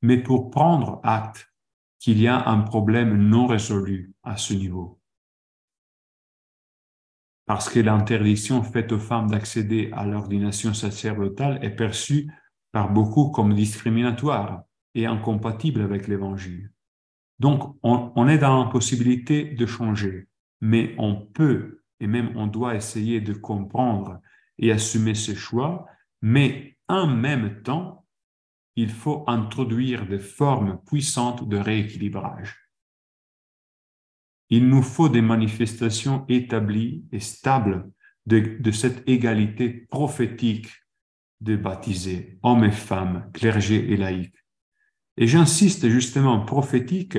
[0.00, 1.52] mais pour prendre acte
[1.98, 4.98] qu'il y a un problème non résolu à ce niveau.
[7.44, 12.32] Parce que l'interdiction faite aux femmes d'accéder à l'ordination sacerdotale est perçue
[12.72, 14.62] par beaucoup comme discriminatoire
[14.94, 16.73] et incompatible avec l'Évangile.
[17.38, 20.28] Donc, on, est dans l'impossibilité de changer,
[20.60, 24.20] mais on peut et même on doit essayer de comprendre
[24.58, 25.86] et assumer ses choix,
[26.22, 28.06] mais en même temps,
[28.76, 32.68] il faut introduire des formes puissantes de rééquilibrage.
[34.50, 37.90] Il nous faut des manifestations établies et stables
[38.26, 40.68] de, cette égalité prophétique
[41.40, 44.43] de baptisés, hommes et femmes, clergés et laïcs.
[45.16, 47.18] Et j'insiste justement prophétique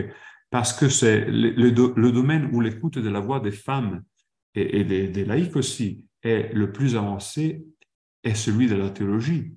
[0.49, 4.03] parce que c'est le, domaine où l'écoute de la voix des femmes
[4.53, 7.65] et, des, laïcs aussi est le plus avancé
[8.23, 9.53] est celui de la théologie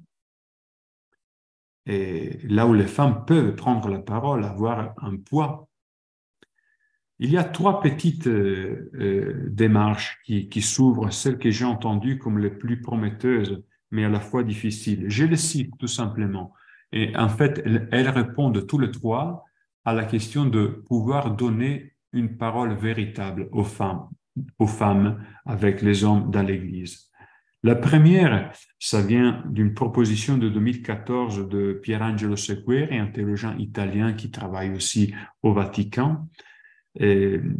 [1.88, 5.68] et là où les femmes peuvent prendre la parole, avoir un poids.
[7.18, 12.38] Il y a trois petites euh, euh, démarches qui s'ouvrent, celles que j'ai entendues comme
[12.38, 15.06] les plus prometteuses, mais à la fois difficiles.
[15.08, 16.52] Je les cite tout simplement.
[16.92, 19.44] Et en fait, elles répondent tous les trois
[19.84, 24.08] à la question de pouvoir donner une parole véritable aux femmes
[24.58, 27.10] aux femmes avec les hommes dans l'Église.
[27.64, 34.30] La première, ça vient d'une proposition de 2014 de Pierangelo Sequeri, un théologien italien qui
[34.30, 36.28] travaille aussi au Vatican,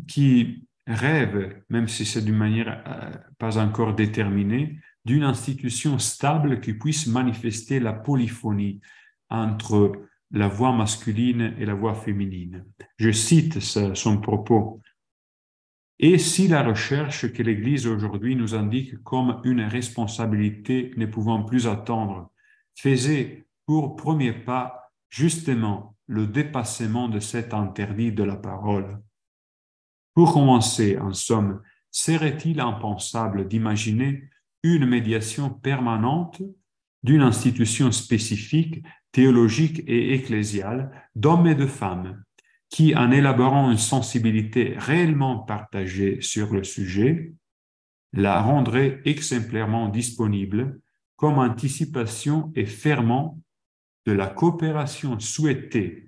[0.07, 6.73] qui rêve, même si c'est d'une manière euh, pas encore déterminée, d'une institution stable qui
[6.75, 8.81] puisse manifester la polyphonie
[9.31, 9.93] entre
[10.31, 12.67] la voix masculine et la voix féminine.
[12.99, 14.81] Je cite son propos.
[15.99, 21.67] Et si la recherche que l'Église aujourd'hui nous indique comme une responsabilité ne pouvant plus
[21.67, 22.31] attendre
[22.77, 29.01] faisait pour premier pas justement le dépassement de cet interdit de la parole
[30.15, 34.31] Pour commencer, en somme, serait-il impensable d'imaginer
[34.63, 36.43] une médiation permanente
[37.03, 42.23] d'une institution spécifique, théologique et ecclésiale d'hommes et de femmes
[42.71, 47.33] qui, en élaborant une sensibilité réellement partagée sur le sujet,
[48.13, 50.81] la rendrait exemplairement disponible
[51.17, 53.41] comme anticipation et ferment
[54.07, 56.07] de la coopération souhaitée,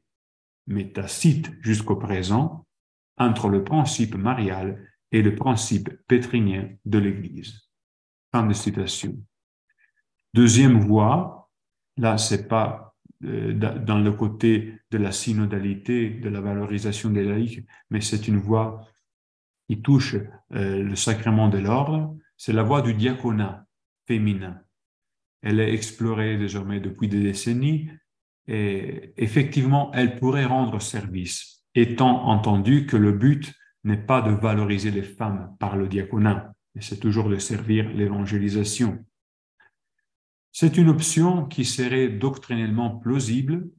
[0.67, 2.67] mais tacite jusqu'au présent,
[3.19, 7.69] entre le principe marial et le principe pétrinien de l'Église.
[8.33, 9.17] Fin de citation.
[10.33, 11.51] Deuxième voie,
[11.97, 12.90] là, c'est pas
[13.21, 18.87] dans le côté de la synodalité, de la valorisation des laïcs, mais c'est une voie
[19.69, 20.17] qui touche
[20.55, 23.67] euh, le sacrement de l'ordre, c'est la voie du diaconat
[24.07, 24.61] féminin.
[25.43, 27.91] Elle est explorée désormais depuis des décennies
[28.49, 33.53] et effectivement, elle pourrait rendre service, étant entendu que le but
[33.85, 39.05] n'est pas de valoriser les femmes par le diaconat, mais c'est toujours de servir l'évangélisation.
[40.53, 43.71] C'est une option qui serait doctrinellement plausible,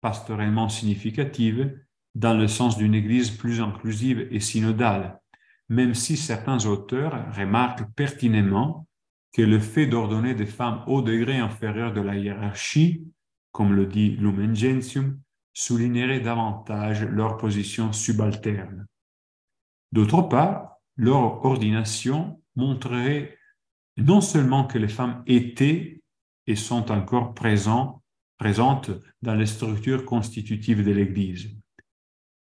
[0.00, 1.78] pastorellement significative,
[2.14, 5.20] dans le sens d'une Église plus inclusive et synodale,
[5.68, 8.88] même si certains auteurs remarquent pertinemment
[9.32, 13.04] que le fait d'ordonner des femmes au degré inférieur de la hiérarchie,
[13.52, 15.20] comme le dit Lumen Gentium,
[15.52, 18.86] soulignerait davantage leur position subalterne.
[19.92, 23.38] D'autre part, leur ordination montrerait
[23.96, 25.99] non seulement que les femmes étaient
[26.46, 28.02] et sont encore présents,
[28.38, 28.90] présentes
[29.22, 31.56] dans les structures constitutives de l'Église,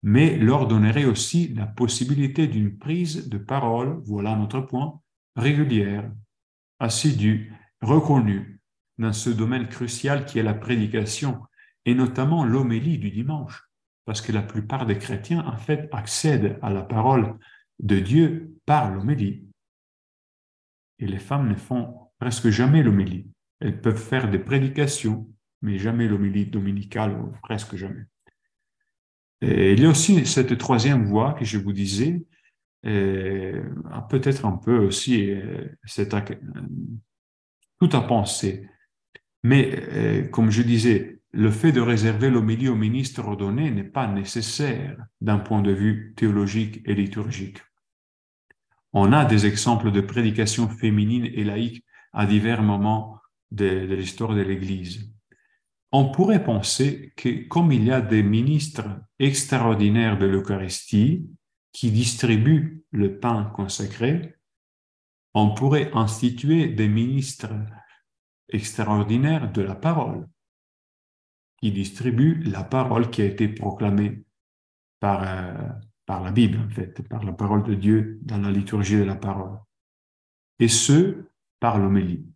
[0.01, 5.01] mais leur donnerait aussi la possibilité d'une prise de parole, voilà notre point,
[5.35, 6.09] régulière,
[6.79, 8.61] assidue, reconnue
[8.97, 11.41] dans ce domaine crucial qui est la prédication,
[11.85, 13.69] et notamment l'homélie du dimanche,
[14.05, 17.37] parce que la plupart des chrétiens, en fait, accèdent à la parole
[17.79, 19.47] de Dieu par l'homélie.
[20.99, 23.29] Et les femmes ne font presque jamais l'homélie.
[23.59, 25.27] Elles peuvent faire des prédications,
[25.61, 28.05] mais jamais l'homélie dominicale, ou presque jamais.
[29.41, 32.23] Il y a aussi cette troisième voie que je vous disais,
[32.83, 35.33] peut-être un peu aussi
[35.85, 36.09] c'est
[37.79, 38.67] tout à penser.
[39.43, 44.97] Mais comme je disais, le fait de réserver l'homélie au ministre ordonné n'est pas nécessaire
[45.21, 47.59] d'un point de vue théologique et liturgique.
[48.93, 53.18] On a des exemples de prédication féminine et laïque à divers moments
[53.51, 55.11] de, l'histoire de l'Église.
[55.91, 61.27] On pourrait penser que comme il y a des ministres extraordinaires de l'Eucharistie
[61.71, 64.35] qui distribuent le pain consacré,
[65.33, 67.53] on pourrait instituer des ministres
[68.49, 70.27] extraordinaires de la parole
[71.61, 74.23] qui distribuent la parole qui a été proclamée
[74.99, 75.69] par, euh,
[76.05, 79.15] par la Bible, en fait, par la parole de Dieu dans la liturgie de la
[79.15, 79.59] parole.
[80.59, 81.25] Et ce,
[81.59, 82.28] par l'homélie.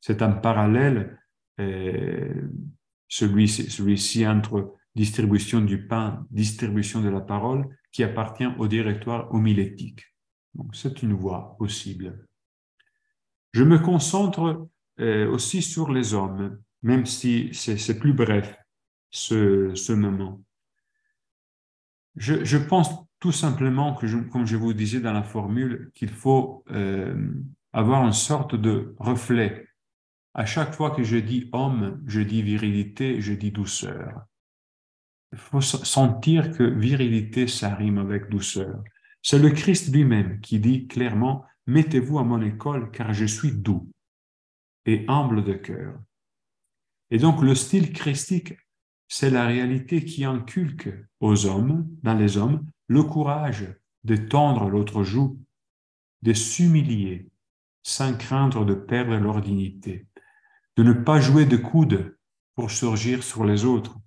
[0.00, 1.18] C'est un parallèle,
[1.60, 2.48] euh,
[3.08, 10.04] celui-ci celui entre distribution du pain, distribution de la parole, qui appartient au directoire homilétique.
[10.54, 12.26] Donc, c'est une voie possible.
[13.52, 14.68] Je me concentre
[15.00, 18.56] euh, aussi sur les hommes, même si c'est plus bref
[19.10, 20.42] ce, ce moment.
[22.16, 22.90] Je, pense
[23.20, 27.32] tout simplement que, comme je vous disais dans la formule, qu'il faut euh,
[27.72, 29.67] avoir une sorte de reflet
[30.38, 34.24] à chaque fois que je dis homme, je dis virilité, je dis douceur.
[35.32, 38.84] Il faut sentir que virilité, ça rime avec douceur.
[39.20, 43.90] C'est le Christ lui-même qui dit clairement, mettez-vous à mon école car je suis doux
[44.86, 45.98] et humble de cœur.
[47.10, 48.54] Et donc le style christique,
[49.08, 53.66] c'est la réalité qui inculque aux hommes, dans les hommes, le courage
[54.04, 55.36] de tendre l'autre joue,
[56.22, 57.28] de s'humilier
[57.82, 60.06] sans craindre de perdre leur dignité
[60.78, 62.16] de ne pas jouer de coude
[62.54, 63.98] pour surgir sur les autres,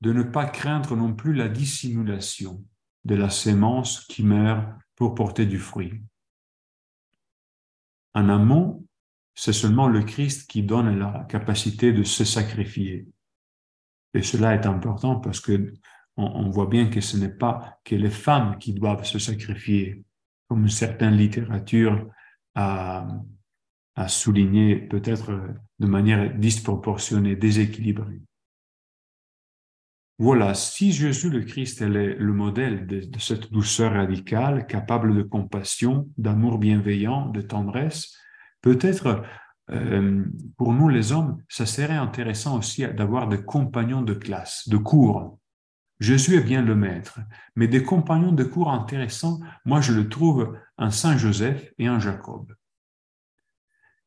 [0.00, 2.64] de ne pas craindre non plus la dissimulation
[3.04, 4.66] de la sémence qui meurt
[4.96, 6.02] pour porter du fruit.
[8.14, 8.86] En amont,
[9.34, 13.06] c'est seulement le Christ qui donne la capacité de se sacrifier.
[14.14, 15.74] Et cela est important parce que
[16.16, 20.04] on, voit bien que ce n'est pas que les femmes qui doivent se sacrifier,
[20.48, 22.08] comme une certaine littérature
[23.96, 25.32] a souligné peut-être
[25.78, 28.20] de manière disproportionnée, déséquilibrée.
[30.18, 36.08] Voilà, si Jésus le Christ est le modèle de, cette douceur radicale, capable de compassion,
[36.16, 38.16] d'amour bienveillant, de tendresse,
[38.62, 39.24] peut-être
[39.70, 40.24] euh,
[40.56, 45.38] pour nous les hommes, ça serait intéressant aussi d'avoir des compagnons de classe, de cours.
[45.98, 47.18] Jésus est bien le maître,
[47.56, 51.98] mais des compagnons de cours intéressants, moi je le trouve en Saint Joseph et en
[51.98, 52.52] Jacob.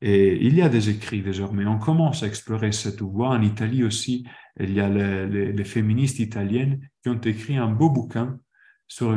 [0.02, 1.66] Et il y a des écrits désormais.
[1.66, 3.30] On commence à explorer cette voie.
[3.30, 4.28] En Italie aussi,
[4.60, 8.40] il y a les, féministes italiennes qui ont écrit un beau bouquin
[8.88, 9.16] sur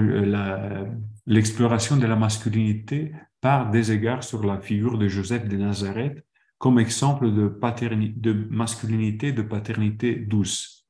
[1.27, 6.25] l'exploration de la masculinité par des égards sur la figure de Joseph de Nazareth
[6.61, 7.49] comme exemple de,
[8.17, 10.87] de masculinité, de paternité douce.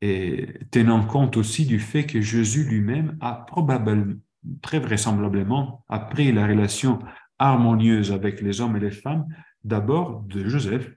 [0.00, 4.14] Et tenant compte aussi du fait que Jésus lui-même a probablement,
[4.62, 6.98] très vraisemblablement, appris la relation
[7.38, 9.26] harmonieuse avec les hommes et les femmes,
[9.64, 10.92] d'abord de Joseph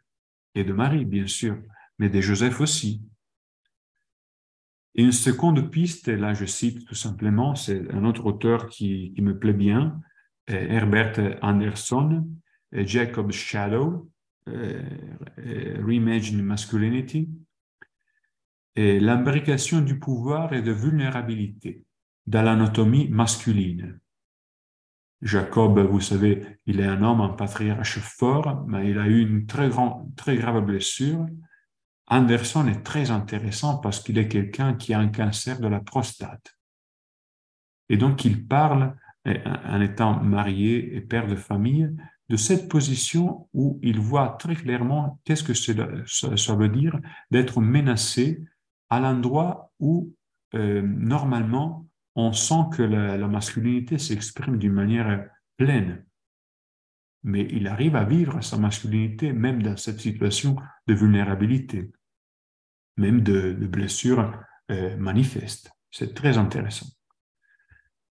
[0.56, 1.58] et de Marie, bien sûr,
[2.00, 3.04] mais de Joseph aussi.
[4.96, 9.14] Et une seconde piste, et là je cite tout simplement, c'est un autre auteur qui,
[9.20, 10.02] me plaît bien,
[10.48, 12.28] Herbert Anderson,
[12.74, 14.10] Jacob's Shadow,
[14.48, 17.30] Reimagining Masculinity,
[18.76, 21.86] et l'imbrication du pouvoir et de vulnérabilité
[22.28, 24.01] dans l'anatomie masculine.
[25.22, 29.46] Jacob, vous savez, il est un homme, un patriarche fort, mais il a eu une
[29.46, 31.28] très, grande, très grave blessure.
[32.08, 36.58] Anderson est très intéressant parce qu'il est quelqu'un qui a un cancer de la prostate.
[37.90, 38.96] Et donc, il parle,
[39.26, 41.96] en étant marié et père de famille,
[42.30, 46.98] de cette position où il voit très clairement qu'est-ce que ça, veut dire
[47.30, 48.44] d'être menacé
[48.90, 50.14] à l'endroit où,
[50.56, 51.86] euh, normalement,
[52.16, 56.06] on sent que la, masculinité s'exprime d'une manière pleine.
[57.24, 60.56] Mais il arrive à vivre sa masculinité même dans cette situation
[60.88, 61.92] de vulnérabilité,
[62.98, 64.34] même de, blessure
[64.72, 65.72] euh, manifeste.
[65.92, 66.88] C'est très intéressant.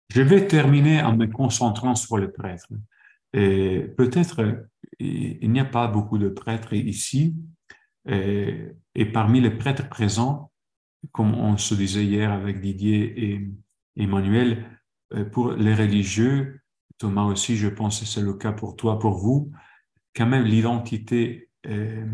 [0.10, 2.70] Je vais terminer en me concentrant sur les prêtres.
[3.34, 4.66] Peut-être
[5.00, 7.36] il n'y a pas beaucoup de prêtres ici,
[8.08, 10.52] et, et, parmi les prêtres présents,
[11.12, 13.50] comme on se disait hier avec Didier et
[13.96, 14.66] Emmanuel,
[15.14, 16.62] euh, pour les religieux,
[16.98, 19.52] Thomas aussi, je pense que c'est le cas pour toi, pour vous,
[20.16, 22.06] quand même l'identité euh,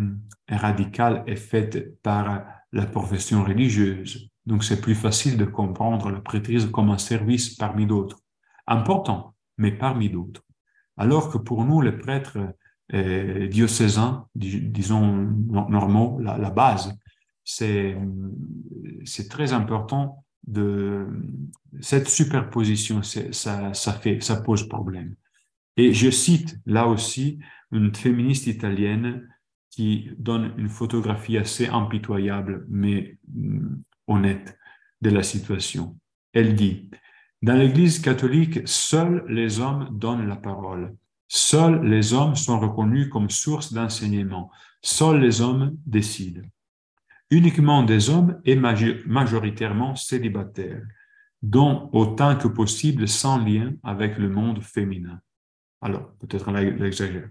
[0.49, 4.29] radicale est faite par la profession religieuse.
[4.45, 8.19] Donc c'est plus facile de comprendre la prêtrise comme un service parmi d'autres.
[8.65, 10.43] Important, mais parmi d'autres.
[10.97, 12.39] Alors que pour nous, les prêtres
[12.93, 16.97] euh, diocésains, disons normaux, la, la base,
[17.43, 17.97] c'est
[19.29, 21.07] très important de
[21.81, 25.15] cette superposition, ça, fait, ça pose problème.
[25.77, 27.39] Et je cite là aussi
[27.71, 29.27] une féministe italienne
[29.69, 33.75] qui donne une photographie assez impitoyable, mais mm,
[34.07, 34.57] honnête
[35.01, 35.97] de la situation.
[36.33, 36.89] Elle dit,
[37.41, 40.95] dans l'Église catholique, seuls les hommes donnent la parole.
[41.27, 44.51] Seuls les hommes sont reconnus comme source d'enseignement.
[44.81, 46.41] Seuls les hommes décident
[47.31, 50.83] uniquement des hommes et majoritairement célibataires,
[51.41, 55.19] dont autant que possible sans lien avec le monde féminin.
[55.81, 57.29] Alors, peut-être l'exagère.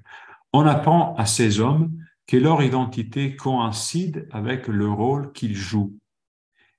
[0.53, 1.96] On apprend à ces hommes
[2.26, 5.96] que leur identité coïncide avec le rôle qu'ils jouent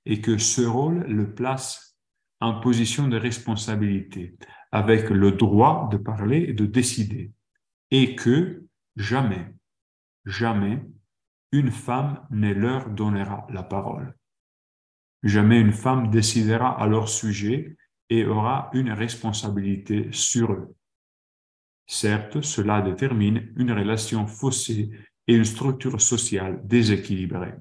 [0.04, 1.96] et que ce rôle le place
[2.40, 4.34] en position de responsabilité,
[4.72, 7.30] avec le droit de parler et de décider,
[7.92, 8.64] et que
[8.96, 9.54] jamais,
[10.26, 10.82] jamais
[11.52, 14.16] une femme ne leur donnera la parole.
[15.22, 17.76] Jamais une femme décidera à leur sujet
[18.08, 20.74] et aura une responsabilité sur eux.
[21.86, 24.90] Certes, cela détermine une relation faussée
[25.26, 27.54] et une structure sociale déséquilibrée.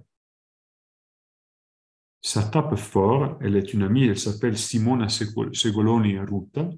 [2.21, 6.69] Ça tape fort, elle est une amie, elle s'appelle Simona Segoloni Ruta,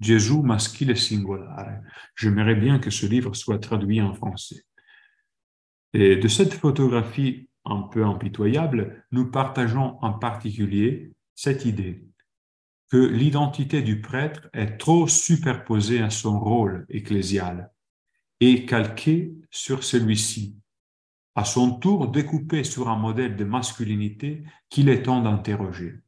[0.00, 1.82] Gesù maschile singolare.
[2.14, 4.64] J'aimerais bien que ce livre soit traduit en français.
[5.92, 12.06] Et de cette photographie un peu impitoyable, nous partageons en particulier cette idée
[12.90, 17.72] que l'identité du prêtre est trop superposée à son rôle ecclésial
[18.40, 20.56] et calquée sur celui-ci,
[21.34, 26.00] à son tour découpée sur un modèle de masculinité qu'il est temps d'interroger.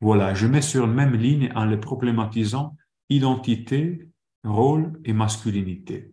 [0.00, 2.76] Voilà, je mets sur la même ligne en les problématisant
[3.10, 4.08] identité,
[4.42, 6.12] rôle et masculinité.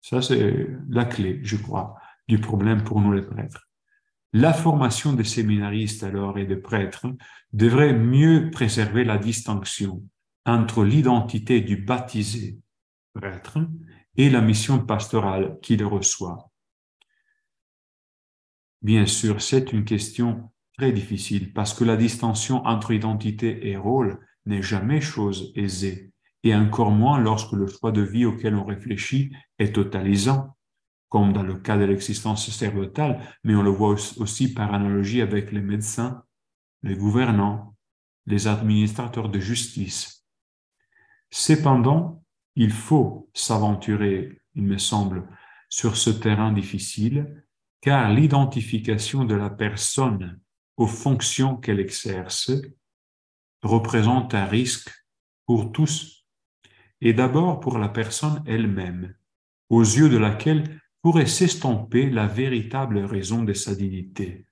[0.00, 1.96] Ça, c'est la clé, je crois,
[2.32, 3.68] du problème pour nous les prêtres.
[4.32, 7.06] La formation des séminaristes alors et des prêtres
[7.52, 10.02] devrait mieux préserver la distinction
[10.46, 12.58] entre l'identité du baptisé
[13.12, 13.58] prêtre
[14.16, 16.50] et la mission pastorale qu'il reçoit.
[18.80, 24.18] Bien sûr, c'est une question très difficile parce que la distinction entre identité et rôle
[24.46, 26.12] n'est jamais chose aisée,
[26.44, 30.56] et encore moins lorsque le choix de vie auquel on réfléchit est totalisant,
[31.12, 35.52] comme dans le cas de l'existence sacerdotale, mais on le voit aussi par analogie avec
[35.52, 36.24] les médecins,
[36.82, 37.76] les gouvernants,
[38.24, 40.26] les administrateurs de justice.
[41.28, 42.24] Cependant,
[42.56, 45.28] il faut s'aventurer, il me semble,
[45.68, 47.44] sur ce terrain difficile,
[47.82, 50.40] car l'identification de la personne
[50.78, 52.52] aux fonctions qu'elle exerce
[53.62, 54.90] représente un risque
[55.44, 56.24] pour tous,
[57.02, 59.14] et d'abord pour la personne elle-même,
[59.68, 64.46] aux yeux de laquelle pourrait s'estomper la véritable raison de sa dignité,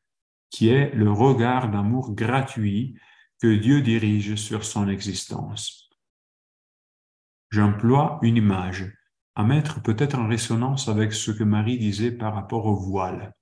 [0.51, 2.99] qui est le regard d'amour gratuit
[3.41, 5.89] que Dieu dirige sur son existence.
[7.51, 8.93] J'emploie une image
[9.35, 13.33] à mettre peut-être en résonance avec ce que Marie disait par rapport au voile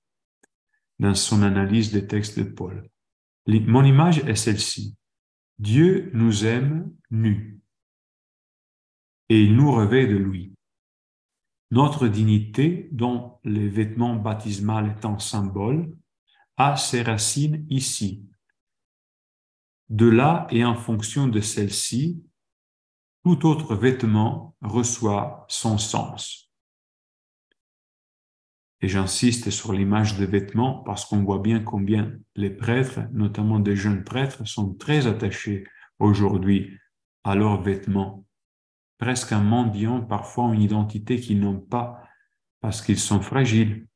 [0.99, 2.89] dans son analyse des textes de Paul.
[3.47, 4.95] Mon image est celle-ci.
[5.57, 7.59] Dieu nous aime nus
[9.29, 10.53] et il nous revêt de lui.
[11.71, 15.95] Notre dignité, dont les vêtements baptismaux est un symbole,
[16.57, 18.25] a ses racines ici.
[19.89, 22.23] De là et en fonction de celle-ci,
[23.23, 26.51] tout autre vêtement reçoit son sens.
[28.81, 33.75] Et j'insiste sur l'image des vêtements parce qu'on voit bien combien les prêtres, notamment des
[33.75, 35.65] jeunes prêtres, sont très attachés
[35.99, 36.77] aujourd'hui
[37.23, 38.25] à leurs vêtements.
[38.99, 42.03] Presque un mendiant, parfois une identité qu'ils n'ont pas
[42.61, 43.87] parce qu'ils sont fragiles,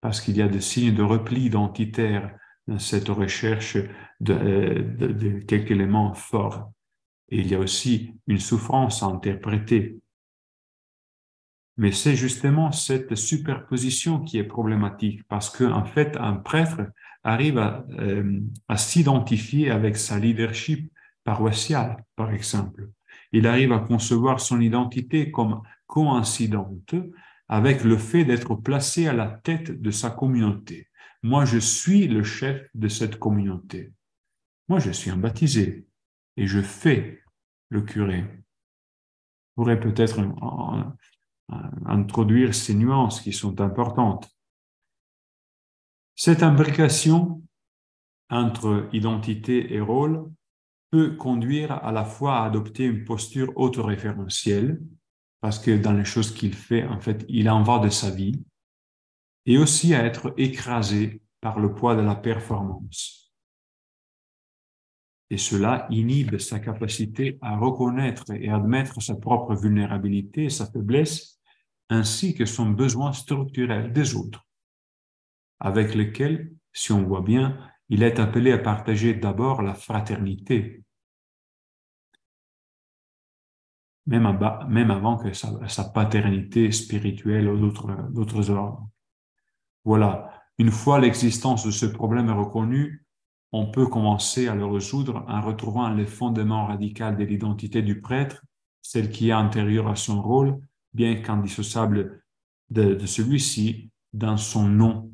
[0.00, 2.36] parce qu'il y a des signes de repli identitaire
[2.66, 3.78] dans cette recherche
[4.20, 6.70] de, euh, de, de quelques éléments forts.
[7.30, 9.98] Et il y a aussi une souffrance à interpréter.
[11.76, 16.82] Mais c'est justement cette superposition qui est problématique parce qu'en en fait, un prêtre
[17.24, 20.92] arrive euh, à s'identifier avec sa leadership
[21.24, 22.90] paroissiale, par exemple.
[23.34, 26.94] Il arrive à concevoir son identité comme coïncidente
[27.48, 30.88] avec le fait d'être placé à la tête de sa communauté.
[31.24, 33.92] Moi, je suis le chef de cette communauté.
[34.68, 35.88] Moi, je suis un baptisé
[36.36, 37.24] et je fais
[37.70, 38.20] le curé.
[38.20, 40.20] Je pourrais peut-être
[41.86, 44.30] introduire ces nuances qui sont importantes.
[46.14, 47.42] Cette imbrication
[48.30, 50.30] entre identité et rôle
[50.94, 54.80] peut conduire à la fois à adopter une posture autoréférentielle,
[55.40, 58.44] parce que dans les choses qu'il fait, en fait, il en va de sa vie,
[59.44, 63.34] et aussi à être écrasé par le poids de la performance.
[65.30, 71.40] Et cela inhibe sa capacité à reconnaître et admettre sa propre vulnérabilité et sa faiblesse,
[71.90, 74.46] ainsi que son besoin structurel des autres,
[75.58, 80.83] avec lesquels, si on voit bien, il est appelé à partager d'abord la fraternité,
[84.06, 88.88] même, avant que sa, paternité spirituelle ou d'autres ordres.
[89.84, 93.04] Voilà, une fois l'existence de ce problème reconnue,
[93.52, 98.42] on peut commencer à le résoudre en retrouvant les fondements radicaux de l'identité du prêtre,
[98.82, 100.60] celle qui est antérieure à son rôle,
[100.92, 102.22] bien qu'indissociable
[102.70, 105.12] de, de celui-ci, dans son nom,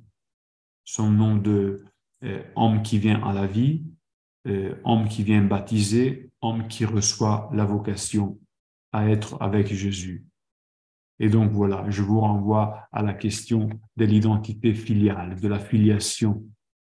[0.84, 1.84] son nom de
[2.24, 3.84] euh, homme qui vient à la vie,
[4.46, 8.38] euh, homme qui vient baptiser, homme qui reçoit la vocation
[8.92, 10.24] à être avec Jésus.
[11.18, 16.42] Et donc voilà, je vous renvoie à la question de l'identité filiale, de la filiation,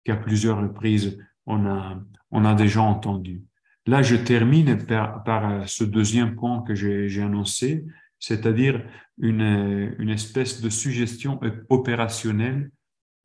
[0.04, 3.42] qu'à plusieurs reprises on a, on a déjà entendu.
[3.86, 7.84] Là, je termine par, par ce deuxième point que j'ai annoncé,
[8.18, 8.84] c'est-à-dire
[9.18, 12.70] une, une espèce de suggestion opérationnelle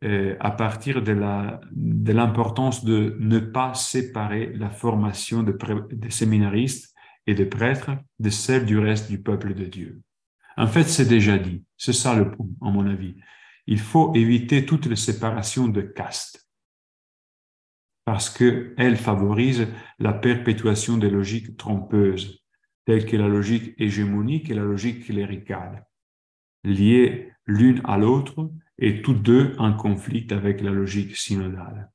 [0.04, 1.12] euh, à partir de
[2.12, 6.95] l'importance de, de ne pas séparer la formation des de séminaristes
[7.28, 10.02] et des prêtres de celle du reste du peuple de Dieu.
[10.58, 11.64] En fait, c'est déjà dit.
[11.78, 13.16] C'est ça le point, à mon avis.
[13.68, 16.46] Il faut éviter toutes les séparations de castes
[18.06, 19.68] parce qu'elle favorise
[19.98, 22.44] la perpétuation des logiques trompeuses,
[22.86, 25.88] telles que la logique hégémonique et la logique cléricale,
[26.64, 31.92] liées l'une à l'autre et toutes deux en conflit avec la logique synodale.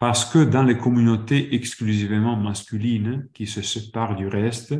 [0.00, 4.74] Parce que dans les communautés exclusivement masculines qui se séparent du reste,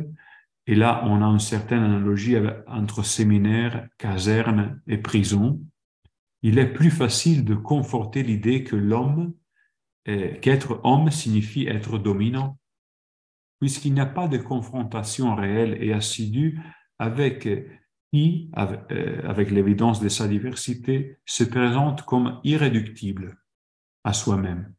[0.65, 5.61] et là on a une certaine analogie entre séminaire, caserne et prison,
[6.41, 9.33] il est plus facile de conforter l'idée que l'homme,
[10.05, 12.57] qu'être homme signifie être dominant,
[13.59, 16.59] puisqu'il n'y a pas de confrontation réelle et assidue
[16.97, 17.47] avec
[18.11, 23.37] qui, euh, avec l'évidence de sa diversité, se présente comme irréductible
[24.03, 24.73] à soi-même,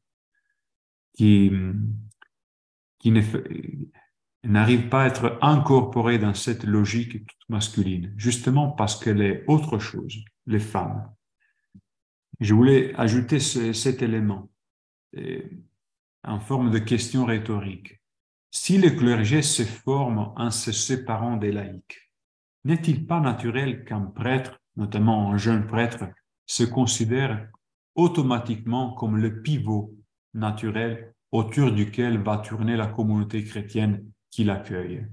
[1.15, 1.51] qui,
[2.99, 3.13] qui
[4.45, 10.25] n'arrive pas à être incorporé dans cette logique masculine, justement parce qu'elle est autre chose,
[10.47, 11.11] les femmes.
[12.41, 14.51] Je voulais ajouter cet élément
[15.17, 15.43] euh,
[16.25, 18.01] en forme de question rhétorique.
[18.51, 22.11] Si le clergé se forme en se séparant des laïcs,
[22.65, 26.05] n'est-il pas naturel qu'un prêtre, notamment un jeune prêtre,
[26.47, 27.49] se considère
[27.95, 29.95] automatiquement comme le pivot
[30.35, 35.07] naturel autour duquel va tourner la communauté chrétienne qui l'accueille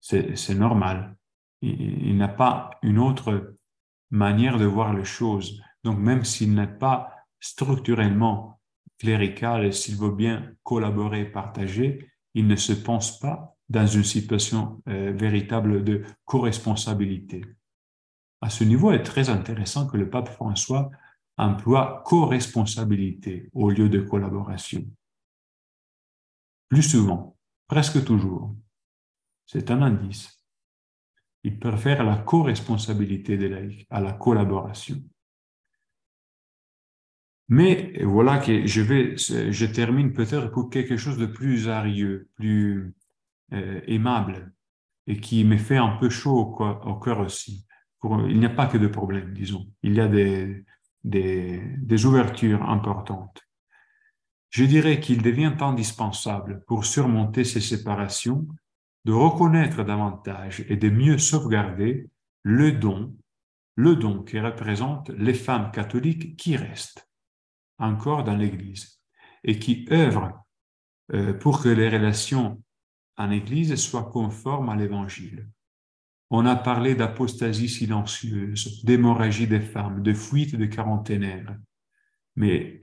[0.00, 1.16] C'est normal.
[1.62, 3.56] Il, n'a pas une autre
[4.10, 5.60] manière de voir les choses.
[5.84, 8.60] Donc même s'il n'est pas structurellement
[8.98, 14.82] clérical et s'il veut bien collaborer, partager, il ne se pense pas dans une situation
[14.88, 17.44] euh, véritable de co-responsabilité.
[18.40, 20.90] À ce niveau, il est très intéressant que le pape François
[21.36, 24.84] emploie co-responsabilité au lieu de collaboration.
[26.68, 27.36] Plus souvent,
[27.68, 28.54] presque toujours.
[29.46, 30.44] C'est un indice.
[31.44, 35.00] Il préfère la co-responsabilité des laïcs à la collaboration.
[37.48, 42.92] Mais voilà que je vais, je termine peut-être pour quelque chose de plus arieux, plus
[43.52, 44.52] euh, aimable
[45.06, 47.64] et qui me fait un peu chaud au, cœur aussi.
[48.02, 49.72] il n'y a pas que de problèmes, disons.
[49.84, 50.64] Il y a des,
[51.06, 53.40] des, ouvertures importantes.
[54.50, 58.46] Je dirais qu'il devient indispensable pour surmonter ces séparations
[59.04, 62.10] de reconnaître davantage et de mieux sauvegarder
[62.42, 63.16] le don,
[63.76, 67.08] le don qui représente les femmes catholiques qui restent
[67.78, 69.00] encore dans l'Église
[69.44, 70.44] et qui œuvrent
[71.12, 72.62] euh, pour que les relations
[73.16, 75.48] en Église soient conformes à l'Évangile.
[76.30, 81.56] On a parlé d'apostasie silencieuse, d'hémorragie des femmes, de fuite de quarantenaires.
[82.34, 82.80] Mais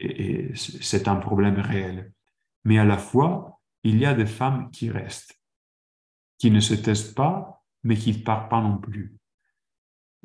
[0.56, 2.14] c'est un problème réel.
[2.64, 5.40] Mais à la fois, il y a des femmes qui restent,
[6.38, 9.18] qui ne se testent pas, mais qui ne partent pas non plus.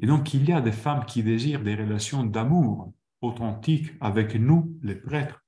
[0.00, 4.78] Et donc, il y a des femmes qui désirent des relations d'amour authentiques avec nous,
[4.82, 5.44] les prêtres,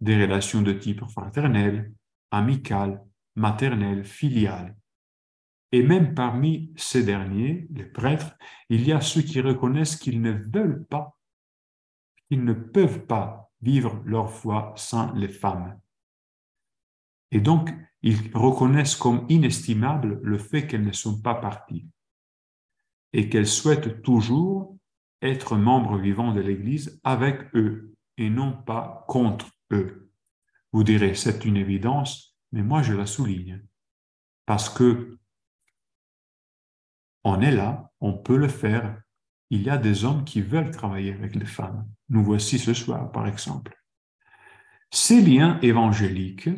[0.00, 1.92] des relations de type fraternel,
[2.32, 3.04] amical,
[3.36, 4.76] maternelle, filiale.
[5.72, 8.36] Et même parmi ces derniers, les prêtres,
[8.68, 11.18] il y a ceux qui reconnaissent qu'ils ne veulent pas,
[12.28, 15.80] qu'ils ne peuvent pas vivre leur foi sans les femmes.
[17.30, 17.70] Et donc,
[18.02, 21.88] ils reconnaissent comme inestimable le fait qu'elles ne sont pas parties
[23.14, 24.76] et qu'elles souhaitent toujours
[25.22, 30.10] être membres vivants de l'Église avec eux et non pas contre eux.
[30.72, 33.62] Vous direz, c'est une évidence, mais moi je la souligne
[34.44, 35.18] parce que
[37.24, 39.00] on est là, on peut le faire.
[39.50, 41.86] Il y a des hommes qui veulent travailler avec les femmes.
[42.08, 43.76] Nous voici ce soir, par exemple.
[44.90, 46.50] Ces liens évangéliques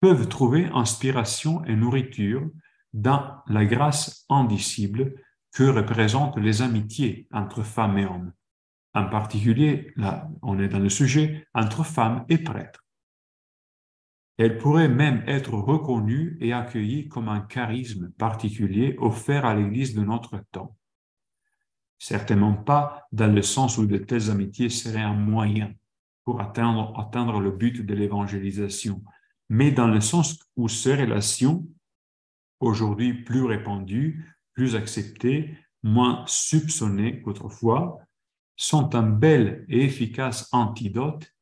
[0.00, 2.48] peuvent trouver inspiration et nourriture
[2.92, 5.14] dans la grâce indicible
[5.52, 8.32] que représentent les amitiés entre femmes et hommes.
[8.94, 12.84] En particulier, là, on est dans le sujet entre femmes et prêtres.
[14.38, 20.02] Elle pourrait même être reconnue et accueillie comme un charisme particulier offert à l'Église de
[20.02, 20.76] notre temps.
[21.98, 25.74] Certainement pas dans le sens où de telles amitiés seraient un moyen
[26.24, 29.02] pour atteindre, le but de l'évangélisation,
[29.48, 31.66] mais dans le sens où ces relations,
[32.60, 37.98] aujourd'hui plus répandues, plus acceptées, moins soupçonnées qu'autrefois,
[38.56, 41.32] sont un bel et efficace antidote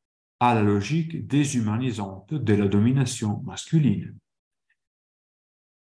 [0.41, 4.17] à la logique déshumanisante de la domination masculine.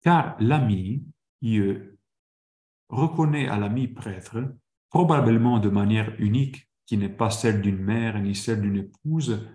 [0.03, 1.05] Car l'ami,
[1.41, 1.97] il
[2.89, 4.39] reconnaît à l'ami prêtre,
[4.89, 9.47] probablement de manière unique, qui n'est pas celle d'une mère ni celle d'une épouse,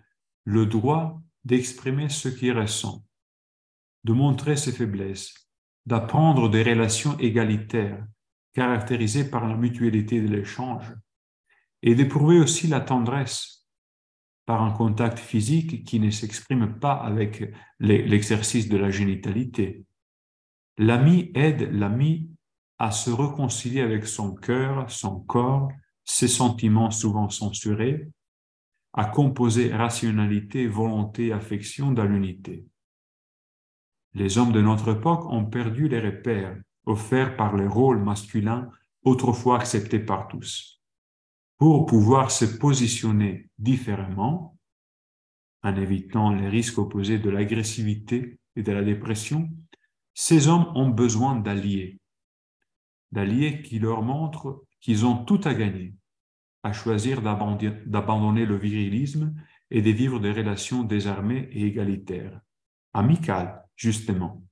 [0.46, 3.06] le droit d'exprimer ce qu'il ressent,
[4.06, 5.34] de montrer ses faiblesses,
[5.86, 8.06] d'apprendre des relations égalitaires
[8.54, 10.96] caractérisées par la mutualité de l'échange,
[11.82, 13.55] et d'éprouver aussi la tendresse
[14.46, 19.84] par un contact physique qui ne s'exprime pas avec l'exercice de la génitalité.
[20.78, 22.30] L'ami aide l'ami
[22.78, 25.72] à se réconcilier avec son cœur, son corps,
[26.04, 28.10] ses sentiments souvent censurés,
[28.94, 32.66] à composer rationalité, volonté, affection dans l'unité.
[34.14, 38.70] Les hommes de notre époque ont perdu les repères offerts par les rôles masculins
[39.04, 40.75] autrefois acceptés par tous.
[41.58, 44.58] Pour pouvoir se positionner différemment,
[45.64, 49.50] en évitant les risques opposés de l'agressivité et de la dépression,
[50.14, 52.00] ces hommes ont besoin d'alliés,
[53.12, 55.96] d'alliés qui leur montrent qu'ils ont tout à gagner,
[56.64, 59.34] à choisir d'abandonner le virilisme
[59.72, 62.40] et de vivre des relations désarmées et égalitaires,
[62.94, 64.44] amicales, justement.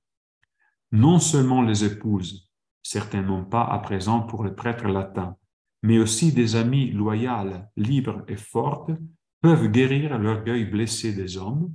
[0.90, 2.50] Non seulement les épouses,
[2.82, 5.36] certainement pas à présent pour le prêtre latin,
[5.84, 8.90] mais aussi des amis loyales, libres et fortes
[9.42, 11.70] peuvent guérir l'orgueil blessé des hommes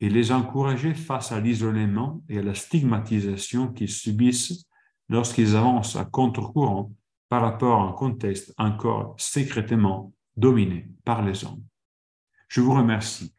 [0.00, 4.66] et les encourager face à l'isolement et à la stigmatisation qu'ils subissent
[5.08, 6.92] lorsqu'ils avancent à contre-courant
[7.30, 11.64] par rapport à un contexte encore secrètement dominé par les hommes.
[12.48, 13.32] Je vous remercie.